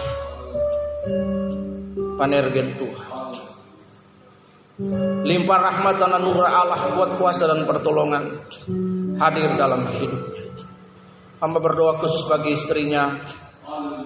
panergen 2.15 2.79
Tuhan. 2.79 3.11
Limpah 5.27 5.59
rahmat 5.59 5.99
dan 5.99 6.15
anugerah 6.23 6.53
Allah 6.63 6.95
buat 6.95 7.19
kuasa 7.19 7.51
dan 7.51 7.67
pertolongan 7.67 8.39
hadir 9.19 9.51
dalam 9.59 9.91
hidupnya. 9.91 10.47
Hamba 11.43 11.59
berdoa 11.59 11.99
khusus 11.99 12.23
bagi 12.31 12.55
istrinya. 12.55 13.27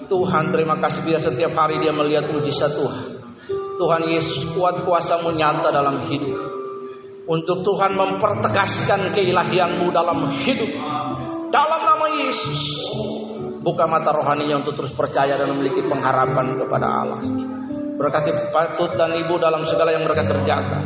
Tuhan 0.09 0.57
terima 0.57 0.81
kasih 0.81 1.05
biar 1.05 1.21
setiap 1.21 1.53
hari 1.53 1.85
dia 1.85 1.93
melihat 1.93 2.33
mujizat 2.33 2.81
Tuhan. 2.81 3.21
Tuhan 3.77 4.09
Yesus 4.09 4.57
kuat 4.57 4.89
kuasamu 4.89 5.37
nyata 5.37 5.69
dalam 5.69 6.01
hidup. 6.09 6.49
Untuk 7.29 7.61
Tuhan 7.61 7.93
mempertegaskan 7.93 9.13
keilahianmu 9.13 9.93
dalam 9.93 10.33
hidup. 10.41 10.73
Dalam 11.51 11.81
nama 11.83 12.07
Yesus. 12.15 12.63
Buka 13.61 13.85
mata 13.85 14.15
rohaninya 14.15 14.63
untuk 14.63 14.79
terus 14.79 14.95
percaya 14.95 15.37
dan 15.37 15.53
memiliki 15.53 15.85
pengharapan 15.85 16.57
kepada 16.57 16.87
Allah. 16.87 17.21
Berkati 18.01 18.31
patut 18.55 18.97
dan 18.97 19.13
ibu 19.19 19.37
dalam 19.37 19.67
segala 19.69 19.93
yang 19.93 20.07
mereka 20.07 20.25
kerjakan. 20.25 20.83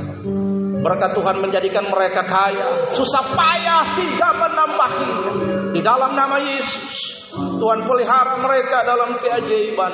Berkat 0.83 1.14
Tuhan 1.14 1.37
menjadikan 1.38 1.85
mereka 1.87 2.27
kaya. 2.27 2.90
Susah 2.90 3.22
payah 3.37 3.94
tidak 3.94 4.33
menambahinya. 4.40 5.33
Di 5.70 5.81
dalam 5.85 6.16
nama 6.16 6.40
Yesus. 6.42 7.29
Tuhan 7.35 7.87
pelihara 7.87 8.40
mereka 8.42 8.83
dalam 8.88 9.20
keajaiban. 9.20 9.92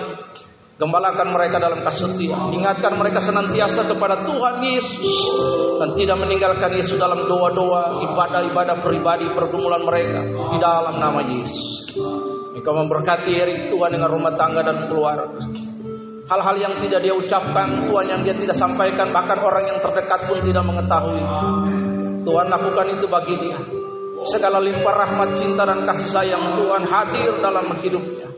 Gembalakan 0.80 1.36
mereka 1.36 1.60
dalam 1.60 1.84
kesetiaan. 1.84 2.56
Ingatkan 2.56 2.96
mereka 2.96 3.20
senantiasa 3.20 3.84
kepada 3.84 4.24
Tuhan 4.24 4.64
Yesus. 4.64 5.16
Dan 5.76 5.92
tidak 5.92 6.24
meninggalkan 6.24 6.72
Yesus 6.72 6.96
dalam 6.96 7.28
doa-doa, 7.28 8.00
ibadah-ibadah 8.00 8.80
pribadi, 8.80 9.28
pergumulan 9.28 9.84
mereka. 9.84 10.24
Di 10.24 10.56
dalam 10.56 10.96
nama 10.96 11.20
Yesus. 11.20 11.92
Engkau 12.56 12.72
memberkati 12.80 13.32
hari 13.36 13.68
Tuhan 13.68 13.92
dengan 13.92 14.08
rumah 14.08 14.32
tangga 14.40 14.64
dan 14.64 14.88
keluarga. 14.88 15.28
Hal-hal 16.32 16.56
yang 16.56 16.74
tidak 16.80 17.04
dia 17.04 17.12
ucapkan, 17.12 17.84
Tuhan 17.84 18.06
yang 18.08 18.20
dia 18.24 18.32
tidak 18.32 18.56
sampaikan, 18.56 19.12
bahkan 19.12 19.36
orang 19.44 19.68
yang 19.68 19.78
terdekat 19.84 20.32
pun 20.32 20.40
tidak 20.40 20.64
mengetahui. 20.64 21.20
Tuhan 22.24 22.46
lakukan 22.48 22.86
itu 22.88 23.04
bagi 23.04 23.34
dia. 23.36 23.58
Segala 24.24 24.56
limpah 24.64 24.94
rahmat, 24.96 25.36
cinta 25.36 25.68
dan 25.68 25.84
kasih 25.84 26.08
sayang 26.08 26.56
Tuhan 26.56 26.88
hadir 26.88 27.36
dalam 27.44 27.68
hidupnya. 27.84 28.29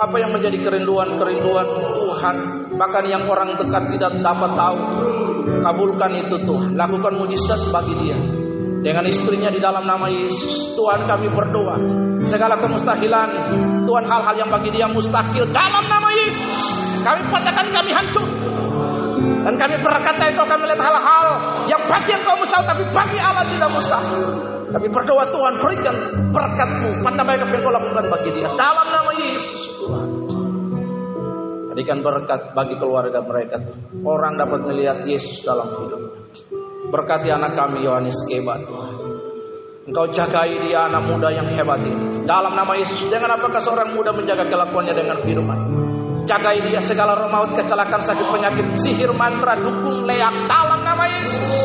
Apa 0.00 0.16
yang 0.16 0.32
menjadi 0.32 0.56
kerinduan-kerinduan 0.64 1.66
Tuhan, 1.92 2.36
bahkan 2.80 3.04
yang 3.04 3.28
orang 3.28 3.60
dekat 3.60 3.92
tidak 3.92 4.16
dapat 4.24 4.56
tahu. 4.56 4.78
Kabulkan 5.60 6.12
itu 6.16 6.40
Tuhan, 6.40 6.72
lakukan 6.72 7.20
mujizat 7.20 7.68
bagi 7.68 7.92
dia. 8.00 8.16
Dengan 8.80 9.04
istrinya 9.04 9.52
di 9.52 9.60
dalam 9.60 9.84
nama 9.84 10.08
Yesus, 10.08 10.72
Tuhan 10.72 11.04
kami 11.04 11.28
berdoa. 11.28 11.76
Segala 12.24 12.56
kemustahilan, 12.56 13.28
Tuhan 13.84 14.04
hal-hal 14.08 14.34
yang 14.40 14.48
bagi 14.48 14.72
dia 14.72 14.88
mustahil 14.88 15.44
dalam 15.52 15.84
nama 15.84 16.08
Yesus. 16.16 16.80
Kami 17.04 17.20
katakan 17.28 17.68
kami 17.68 17.92
hancur. 17.92 18.24
Dan 19.44 19.54
kami 19.60 19.76
berkata 19.84 20.32
engkau 20.32 20.48
akan 20.48 20.58
melihat 20.64 20.80
hal-hal 20.80 21.26
yang 21.68 21.82
bagi 21.84 22.16
engkau 22.16 22.40
mustahil 22.40 22.64
tapi 22.64 22.88
bagi 22.88 23.18
Allah 23.20 23.44
tidak 23.44 23.68
mustahil. 23.68 24.59
Kami 24.70 24.86
berdoa 24.86 25.24
Tuhan 25.34 25.54
berikan 25.58 25.96
berkatmu 26.30 27.02
pada 27.02 27.26
apa 27.26 27.32
yang 27.34 27.50
kau 27.58 27.74
lakukan 27.74 28.04
bagi 28.06 28.30
dia. 28.38 28.48
Dalam 28.54 28.86
nama 28.86 29.10
Yesus 29.18 29.62
Tuhan. 29.82 30.08
Berikan 31.74 31.98
berkat 32.02 32.54
bagi 32.54 32.78
keluarga 32.78 33.18
mereka. 33.22 33.58
Orang 34.06 34.38
dapat 34.38 34.66
melihat 34.70 35.02
Yesus 35.06 35.42
dalam 35.42 35.74
hidup. 35.74 36.02
Berkati 36.90 37.30
anak 37.30 37.58
kami 37.58 37.82
Yohanes 37.82 38.18
Kebat. 38.26 38.62
Engkau 39.90 40.06
jagai 40.14 40.70
dia 40.70 40.86
anak 40.86 41.02
muda 41.08 41.34
yang 41.34 41.50
hebat 41.50 41.82
ini. 41.82 42.22
Dalam 42.22 42.54
nama 42.54 42.74
Yesus. 42.78 43.10
Dengan 43.10 43.34
apakah 43.34 43.58
seorang 43.58 43.94
muda 43.94 44.14
menjaga 44.14 44.46
kelakuannya 44.46 44.94
dengan 44.94 45.18
firman. 45.22 45.58
Jagai 46.30 46.62
dia 46.62 46.78
segala 46.78 47.18
roh 47.18 47.26
maut, 47.32 47.58
kecelakaan, 47.58 48.06
sakit, 48.06 48.28
penyakit, 48.28 48.66
sihir, 48.78 49.10
mantra, 49.18 49.58
dukung, 49.58 50.06
leak. 50.06 50.34
Dalam 50.46 50.86
nama 50.86 51.04
Yesus. 51.18 51.58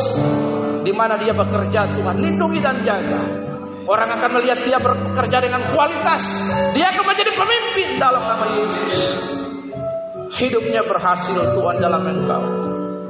Di 0.86 0.94
mana 0.94 1.18
dia 1.18 1.34
bekerja 1.34 1.98
Tuhan. 1.98 2.22
Lindungi 2.22 2.62
dan 2.62 2.86
jaga. 2.86 3.18
Orang 3.86 4.06
akan 4.06 4.30
melihat 4.38 4.62
dia 4.62 4.78
bekerja 4.78 5.38
dengan 5.42 5.66
kualitas. 5.74 6.22
Dia 6.78 6.94
akan 6.94 7.04
menjadi 7.10 7.34
pemimpin 7.34 7.88
dalam 7.98 8.22
nama 8.22 8.46
Yesus. 8.54 8.94
Hidupnya 10.38 10.86
berhasil 10.86 11.34
Tuhan 11.54 11.76
dalam 11.82 12.02
engkau. 12.06 12.44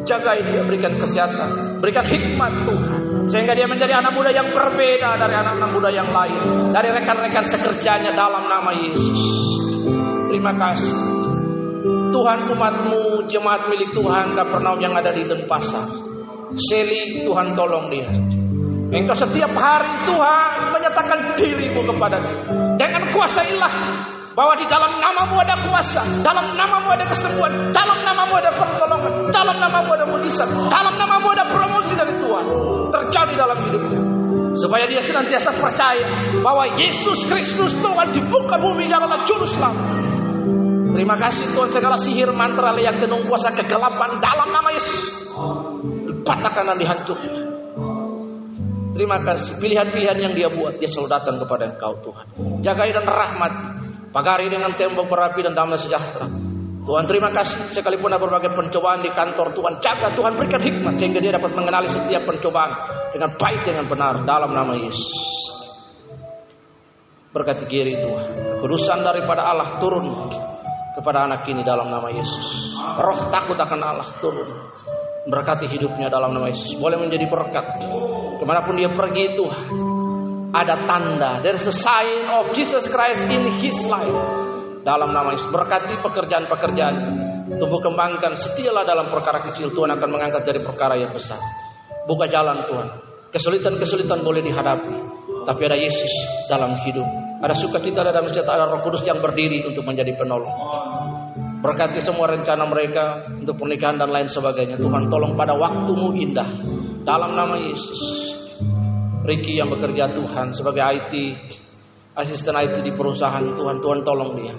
Jagai 0.09 0.47
dia, 0.47 0.63
berikan 0.63 0.97
kesehatan, 0.97 1.83
berikan 1.85 2.07
hikmat 2.09 2.65
Tuhan. 2.65 3.01
Sehingga 3.27 3.59
dia 3.59 3.67
menjadi 3.67 3.99
anak 3.99 4.15
muda 4.15 4.31
yang 4.31 4.49
berbeda 4.55 5.19
dari 5.19 5.35
anak-anak 5.35 5.71
muda 5.75 5.91
yang 5.91 6.09
lain. 6.15 6.71
Dari 6.71 6.89
rekan-rekan 6.93 7.45
sekerjanya 7.45 8.15
dalam 8.15 8.47
nama 8.47 8.71
Yesus. 8.73 9.21
Terima 10.31 10.55
kasih. 10.55 10.97
Tuhan 12.15 12.39
umatmu, 12.53 13.27
jemaat 13.27 13.69
milik 13.69 13.91
Tuhan, 13.91 14.39
Kapernaum 14.39 14.79
yang 14.79 14.95
ada 14.95 15.11
di 15.11 15.27
Denpasar. 15.27 16.06
Seli, 16.57 17.21
Tuhan 17.25 17.53
tolong 17.53 17.93
dia. 17.93 18.09
Engkau 18.87 19.19
setiap 19.19 19.53
hari 19.53 19.93
Tuhan 20.09 20.73
menyatakan 20.73 21.37
dirimu 21.37 21.85
kepada 21.85 22.17
dia. 22.17 22.37
Dengan 22.81 23.13
kuasailah 23.13 23.73
bahwa 24.33 24.55
di 24.57 24.65
dalam 24.69 24.97
namamu 25.01 25.37
ada 25.43 25.57
kuasa, 25.65 26.01
dalam 26.25 26.57
namamu 26.57 26.93
ada 26.93 27.05
kesembuhan, 27.09 27.53
dalam 27.77 27.99
namamu 28.05 28.37
ada 28.41 28.53
pertolongan, 28.53 29.13
dalam 29.33 29.57
namamu 29.61 29.91
ada 29.97 30.07
mujizat, 30.09 30.49
dalam 30.73 30.95
namamu 30.97 31.29
ada 31.33 31.45
promosi 31.49 31.93
dari 31.93 32.15
Tuhan 32.21 32.47
terjadi 32.93 33.35
dalam 33.37 33.59
hidupnya. 33.65 34.01
Supaya 34.57 34.89
dia 34.89 35.05
senantiasa 35.05 35.53
percaya 35.61 36.33
bahwa 36.41 36.65
Yesus 36.81 37.29
Kristus 37.29 37.77
Tuhan 37.77 38.09
di 38.17 38.25
muka 38.25 38.57
bumi 38.57 38.89
adalah 38.89 39.21
juru 39.29 39.45
selamat. 39.45 40.09
Terima 40.97 41.21
kasih 41.21 41.53
Tuhan 41.53 41.69
segala 41.69 42.01
sihir 42.01 42.33
mantra 42.33 42.73
yang 42.81 42.97
tenung 42.97 43.29
kuasa 43.29 43.53
kegelapan 43.53 44.17
dalam 44.17 44.49
nama 44.49 44.69
Yesus. 44.73 45.01
Dipatahkan 46.27 46.65
dan 46.75 46.77
dihancurkan. 46.83 47.33
Terima 48.99 49.23
kasih 49.23 49.63
pilihan-pilihan 49.63 50.19
yang 50.19 50.35
dia 50.35 50.51
buat 50.51 50.75
dia 50.75 50.91
selalu 50.91 51.07
datang 51.07 51.39
kepada 51.39 51.71
engkau 51.71 51.95
Tuhan. 52.03 52.27
Jagai 52.67 52.91
dan 52.91 53.07
rahmati. 53.07 53.67
Pagari 54.11 54.51
dengan 54.51 54.75
tembok 54.75 55.07
berapi 55.07 55.45
dan 55.47 55.55
damai 55.55 55.79
sejahtera. 55.79 56.27
Tuhan 56.83 57.05
terima 57.07 57.31
kasih 57.31 57.71
sekalipun 57.71 58.11
ada 58.11 58.19
berbagai 58.19 58.59
pencobaan 58.59 59.07
di 59.07 59.11
kantor 59.15 59.55
Tuhan 59.55 59.75
jaga 59.79 60.15
Tuhan 60.19 60.35
berikan 60.35 60.63
hikmat 60.63 60.95
sehingga 60.99 61.23
dia 61.23 61.35
dapat 61.35 61.55
mengenali 61.55 61.87
setiap 61.87 62.27
pencobaan 62.27 62.73
dengan 63.15 63.31
baik 63.39 63.61
dengan 63.63 63.85
benar 63.87 64.27
dalam 64.27 64.51
nama 64.51 64.75
Yesus. 64.75 65.15
Berkati 67.31 67.71
kiri 67.71 68.03
Tuhan. 68.03 68.27
Kudusan 68.67 69.05
daripada 69.07 69.47
Allah 69.47 69.79
turun 69.79 70.27
kepada 70.99 71.29
anak 71.29 71.47
ini 71.47 71.63
dalam 71.63 71.87
nama 71.87 72.11
Yesus. 72.11 72.75
Roh 72.99 73.31
takut 73.31 73.55
akan 73.55 73.81
Allah 73.85 74.09
turun. 74.19 74.49
Berkati 75.27 75.67
hidupnya 75.67 76.07
dalam 76.07 76.31
nama 76.31 76.47
Yesus. 76.47 76.79
Boleh 76.79 77.03
menjadi 77.03 77.27
berkat. 77.27 77.83
Ke 78.39 78.45
mana 78.47 78.63
pun 78.63 78.79
dia 78.79 78.87
pergi 78.95 79.35
Tuhan. 79.35 79.67
Ada 80.55 80.87
tanda. 80.87 81.31
There's 81.43 81.67
a 81.67 81.75
sign 81.75 82.31
of 82.31 82.55
Jesus 82.55 82.87
Christ 82.87 83.27
in 83.27 83.51
his 83.59 83.75
life. 83.91 84.15
Dalam 84.87 85.11
nama 85.11 85.35
Yesus. 85.35 85.51
Berkati 85.51 85.99
pekerjaan-pekerjaan. 85.99 86.95
Tumbuh 87.59 87.83
kembangkan. 87.83 88.39
Setialah 88.39 88.87
dalam 88.87 89.11
perkara 89.11 89.43
kecil. 89.51 89.75
Tuhan 89.75 89.91
akan 89.99 90.09
mengangkat 90.09 90.47
dari 90.47 90.63
perkara 90.63 90.95
yang 90.95 91.11
besar. 91.11 91.43
Buka 92.07 92.31
jalan 92.31 92.63
Tuhan. 92.63 92.89
Kesulitan-kesulitan 93.35 94.23
boleh 94.23 94.47
dihadapi. 94.47 94.95
Tapi 95.43 95.63
ada 95.67 95.75
Yesus 95.75 96.11
dalam 96.47 96.79
hidup. 96.87 97.07
Ada 97.43 97.55
sukacita 97.55 98.01
dalam 98.07 98.31
cerita 98.31 98.55
ada 98.55 98.71
Roh 98.71 98.81
Kudus 98.81 99.03
yang 99.03 99.19
berdiri 99.19 99.67
untuk 99.67 99.83
menjadi 99.83 100.15
penolong. 100.15 100.55
Berkati 101.67 101.99
semua 101.99 102.31
rencana 102.31 102.63
mereka 102.63 103.27
untuk 103.27 103.59
pernikahan 103.59 103.99
dan 103.99 104.15
lain 104.15 104.31
sebagainya. 104.31 104.79
Tuhan 104.79 105.11
tolong 105.11 105.35
pada 105.35 105.51
waktumu 105.59 106.15
indah. 106.15 106.47
Dalam 107.03 107.35
nama 107.35 107.59
Yesus. 107.59 107.99
Ricky 109.27 109.59
yang 109.59 109.75
bekerja 109.75 110.15
Tuhan 110.15 110.55
sebagai 110.55 110.87
IT, 110.87 111.15
asisten 112.15 112.55
IT 112.55 112.87
di 112.87 112.95
perusahaan 112.95 113.43
Tuhan, 113.43 113.83
Tuhan 113.83 113.99
tolong 114.07 114.39
dia. 114.39 114.55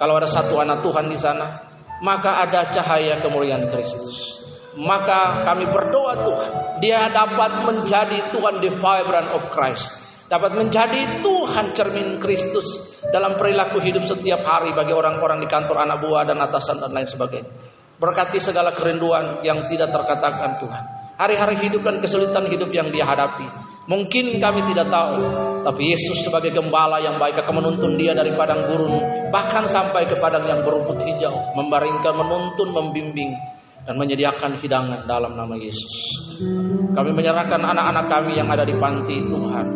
Kalau 0.00 0.16
ada 0.16 0.24
satu 0.24 0.56
anak 0.64 0.80
Tuhan 0.80 1.12
di 1.12 1.18
sana, 1.20 1.60
maka 2.00 2.40
ada 2.48 2.72
cahaya 2.72 3.20
kemuliaan 3.20 3.68
Kristus. 3.68 4.40
Maka 4.80 5.44
kami 5.44 5.68
berdoa 5.68 6.24
Tuhan, 6.24 6.50
dia 6.80 7.04
dapat 7.12 7.68
menjadi 7.68 8.32
Tuhan 8.32 8.64
the 8.64 8.72
vibrant 8.72 9.28
of 9.28 9.52
Christ. 9.52 9.92
Dapat 10.24 10.56
menjadi 10.56 11.20
Tuhan 11.20 11.76
cermin 11.76 12.16
Kristus 12.16 12.96
dalam 13.12 13.36
perilaku 13.36 13.76
hidup 13.84 14.08
setiap 14.08 14.40
hari 14.40 14.72
bagi 14.72 14.96
orang-orang 14.96 15.44
di 15.44 15.48
kantor 15.48 15.84
anak 15.84 16.00
buah 16.00 16.24
dan 16.24 16.40
atasan 16.40 16.80
dan 16.80 16.96
lain 16.96 17.04
sebagainya. 17.04 17.50
Berkati 18.00 18.40
segala 18.40 18.72
kerinduan 18.72 19.44
yang 19.44 19.68
tidak 19.68 19.92
terkatakan 19.92 20.56
Tuhan. 20.58 20.82
Hari-hari 21.14 21.68
hidup 21.68 21.86
dan 21.86 22.02
kesulitan 22.02 22.50
hidup 22.50 22.72
yang 22.74 22.90
dia 22.90 23.06
hadapi. 23.06 23.46
Mungkin 23.84 24.40
kami 24.40 24.64
tidak 24.64 24.88
tahu, 24.88 25.20
tapi 25.62 25.92
Yesus 25.92 26.24
sebagai 26.24 26.50
gembala 26.50 26.98
yang 27.04 27.20
baik 27.20 27.38
akan 27.44 27.60
menuntun 27.60 27.94
dia 28.00 28.16
dari 28.16 28.32
padang 28.32 28.64
gurun, 28.64 29.28
bahkan 29.28 29.68
sampai 29.68 30.08
ke 30.08 30.16
padang 30.18 30.48
yang 30.48 30.64
berumput 30.64 30.98
hijau, 31.04 31.52
membaringkan, 31.54 32.16
menuntun, 32.16 32.72
membimbing, 32.72 33.36
dan 33.84 33.94
menyediakan 34.00 34.56
hidangan 34.58 35.04
dalam 35.04 35.36
nama 35.36 35.54
Yesus. 35.54 35.94
Kami 36.96 37.10
menyerahkan 37.12 37.60
anak-anak 37.60 38.08
kami 38.08 38.40
yang 38.40 38.48
ada 38.48 38.64
di 38.64 38.74
panti 38.80 39.20
Tuhan. 39.20 39.66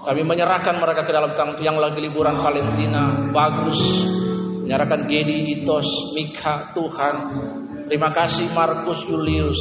Kami 0.00 0.24
menyerahkan 0.24 0.80
mereka 0.80 1.04
ke 1.04 1.12
dalam 1.12 1.36
tangki 1.36 1.60
yang 1.60 1.76
lagi 1.76 2.00
liburan 2.00 2.40
Valentina, 2.40 3.28
bagus. 3.36 3.76
Menyerahkan 4.64 5.04
Gedi, 5.12 5.60
Itos, 5.60 6.16
Mika, 6.16 6.72
Tuhan. 6.72 7.14
Terima 7.84 8.08
kasih 8.08 8.48
Markus 8.56 9.04
Julius, 9.04 9.60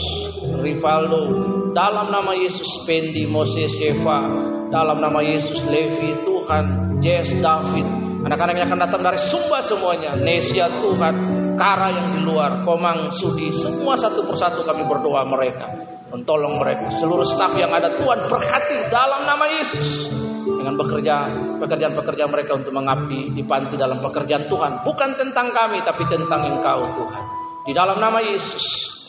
Rivaldo. 0.64 1.28
Dalam 1.76 2.08
nama 2.08 2.32
Yesus 2.40 2.88
Pendi, 2.88 3.28
Moses, 3.28 3.68
Sheva. 3.76 4.32
Dalam 4.72 5.04
nama 5.04 5.20
Yesus 5.20 5.60
Levi, 5.68 6.24
Tuhan, 6.24 6.96
Jess, 7.04 7.36
David. 7.44 7.88
Anak-anak 8.24 8.56
yang 8.64 8.68
akan 8.72 8.82
datang 8.88 9.02
dari 9.04 9.20
Sumba 9.20 9.60
semuanya. 9.60 10.16
Nesia, 10.16 10.72
Tuhan. 10.80 11.16
Kara 11.60 11.92
yang 11.92 12.16
di 12.16 12.20
luar, 12.24 12.64
Komang, 12.64 13.12
Sudi. 13.12 13.52
Semua 13.52 14.00
satu 14.00 14.24
persatu 14.24 14.64
kami 14.64 14.88
berdoa 14.88 15.28
mereka. 15.28 15.68
Mentolong 16.16 16.56
mereka. 16.56 16.88
Seluruh 16.96 17.28
staf 17.28 17.52
yang 17.60 17.76
ada 17.76 17.92
Tuhan 18.00 18.24
berkati 18.24 18.88
dalam 18.88 19.28
nama 19.28 19.46
Yesus 19.52 20.29
dengan 20.60 20.76
bekerja 20.76 21.16
pekerjaan-pekerjaan 21.64 22.32
mereka 22.32 22.60
untuk 22.60 22.76
mengabdi 22.76 23.32
di 23.32 23.44
panti 23.48 23.80
dalam 23.80 24.04
pekerjaan 24.04 24.52
Tuhan. 24.52 24.84
Bukan 24.84 25.10
tentang 25.16 25.56
kami 25.56 25.80
tapi 25.82 26.04
tentang 26.12 26.44
Engkau 26.44 26.92
Tuhan. 27.00 27.24
Di 27.64 27.72
dalam 27.72 27.98
nama 28.04 28.20
Yesus 28.20 29.00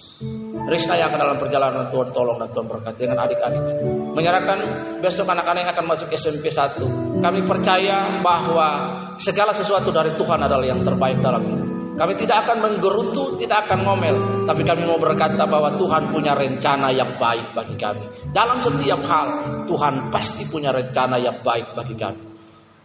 Rizka 0.71 0.95
yang 0.95 1.11
akan 1.11 1.21
dalam 1.21 1.39
perjalanan 1.41 1.85
Tuhan 1.89 2.13
tolong 2.13 2.37
dan 2.37 2.53
Tuhan 2.53 2.69
berkati 2.69 2.99
dengan 3.09 3.25
adik-adik. 3.25 3.65
Menyerahkan 4.13 4.59
besok 5.01 5.27
anak-anak 5.27 5.61
yang 5.65 5.73
akan 5.73 5.87
masuk 5.89 6.09
SMP 6.13 6.53
1 6.53 7.25
kami 7.25 7.41
percaya 7.49 8.21
bahwa 8.21 8.69
segala 9.17 9.53
sesuatu 9.57 9.89
dari 9.89 10.13
Tuhan 10.17 10.41
adalah 10.41 10.65
yang 10.65 10.85
terbaik 10.85 11.21
dalam 11.25 11.60
kami 12.01 12.17
tidak 12.17 12.49
akan 12.49 12.65
menggerutu, 12.65 13.37
tidak 13.37 13.69
akan 13.69 13.85
ngomel, 13.85 14.17
tapi 14.49 14.65
kami 14.65 14.89
mau 14.89 14.97
berkata 14.97 15.45
bahwa 15.45 15.77
Tuhan 15.77 16.09
punya 16.09 16.33
rencana 16.33 16.89
yang 16.97 17.21
baik 17.21 17.53
bagi 17.53 17.77
kami. 17.77 18.09
Dalam 18.33 18.57
setiap 18.65 19.05
hal, 19.05 19.27
Tuhan 19.69 20.09
pasti 20.09 20.49
punya 20.49 20.73
rencana 20.73 21.21
yang 21.21 21.45
baik 21.45 21.77
bagi 21.77 21.93
kami. 22.01 22.25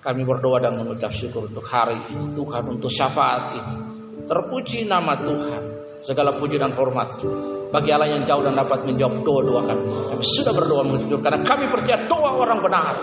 Kami 0.03 0.21
berdoa 0.27 0.59
dan 0.59 0.75
mengucap 0.75 1.15
syukur 1.15 1.47
untuk 1.47 1.63
hari 1.63 1.95
ini, 2.11 2.35
Tuhan 2.35 2.63
untuk 2.67 2.91
syafaat 2.91 3.55
ini. 3.55 3.75
Terpuji 4.27 4.83
nama 4.83 5.15
Tuhan, 5.15 5.63
segala 6.03 6.35
puji 6.35 6.59
dan 6.59 6.75
hormat 6.75 7.15
bagi 7.71 7.95
Allah 7.95 8.19
yang 8.19 8.27
jauh 8.27 8.43
dan 8.43 8.59
dapat 8.59 8.83
menjawab 8.83 9.23
doa-doa 9.23 9.61
kami. 9.63 9.83
Kami 10.11 10.23
sudah 10.27 10.51
berdoa 10.51 10.83
mengucap 10.83 11.23
karena 11.23 11.39
kami 11.39 11.65
percaya 11.71 12.03
doa 12.11 12.31
orang 12.35 12.59
benar. 12.59 12.95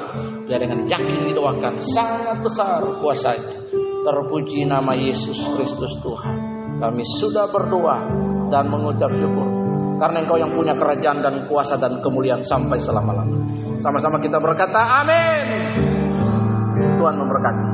Dan 0.45 0.59
dengan 0.61 0.81
yakin 0.85 1.33
didoakan 1.33 1.75
sangat 1.81 2.37
besar 2.45 2.85
kuasanya. 3.01 3.81
Terpuji 4.03 4.67
nama 4.67 4.99
Yesus 4.99 5.47
Kristus 5.55 5.95
Tuhan. 6.03 6.37
Kami 6.83 7.07
sudah 7.07 7.47
berdoa 7.47 8.03
dan 8.51 8.67
mengucap 8.67 9.15
syukur. 9.15 9.47
Karena 10.03 10.27
engkau 10.27 10.35
yang 10.43 10.51
punya 10.51 10.75
kerajaan 10.75 11.23
dan 11.23 11.47
kuasa 11.47 11.79
dan 11.79 12.03
kemuliaan 12.03 12.43
sampai 12.43 12.83
selama-lamanya. 12.83 13.47
Sama-sama 13.79 14.19
kita 14.19 14.43
berkata 14.43 15.07
amin. 15.07 15.47
Tuhan 16.99 17.15
memberkati. 17.15 17.72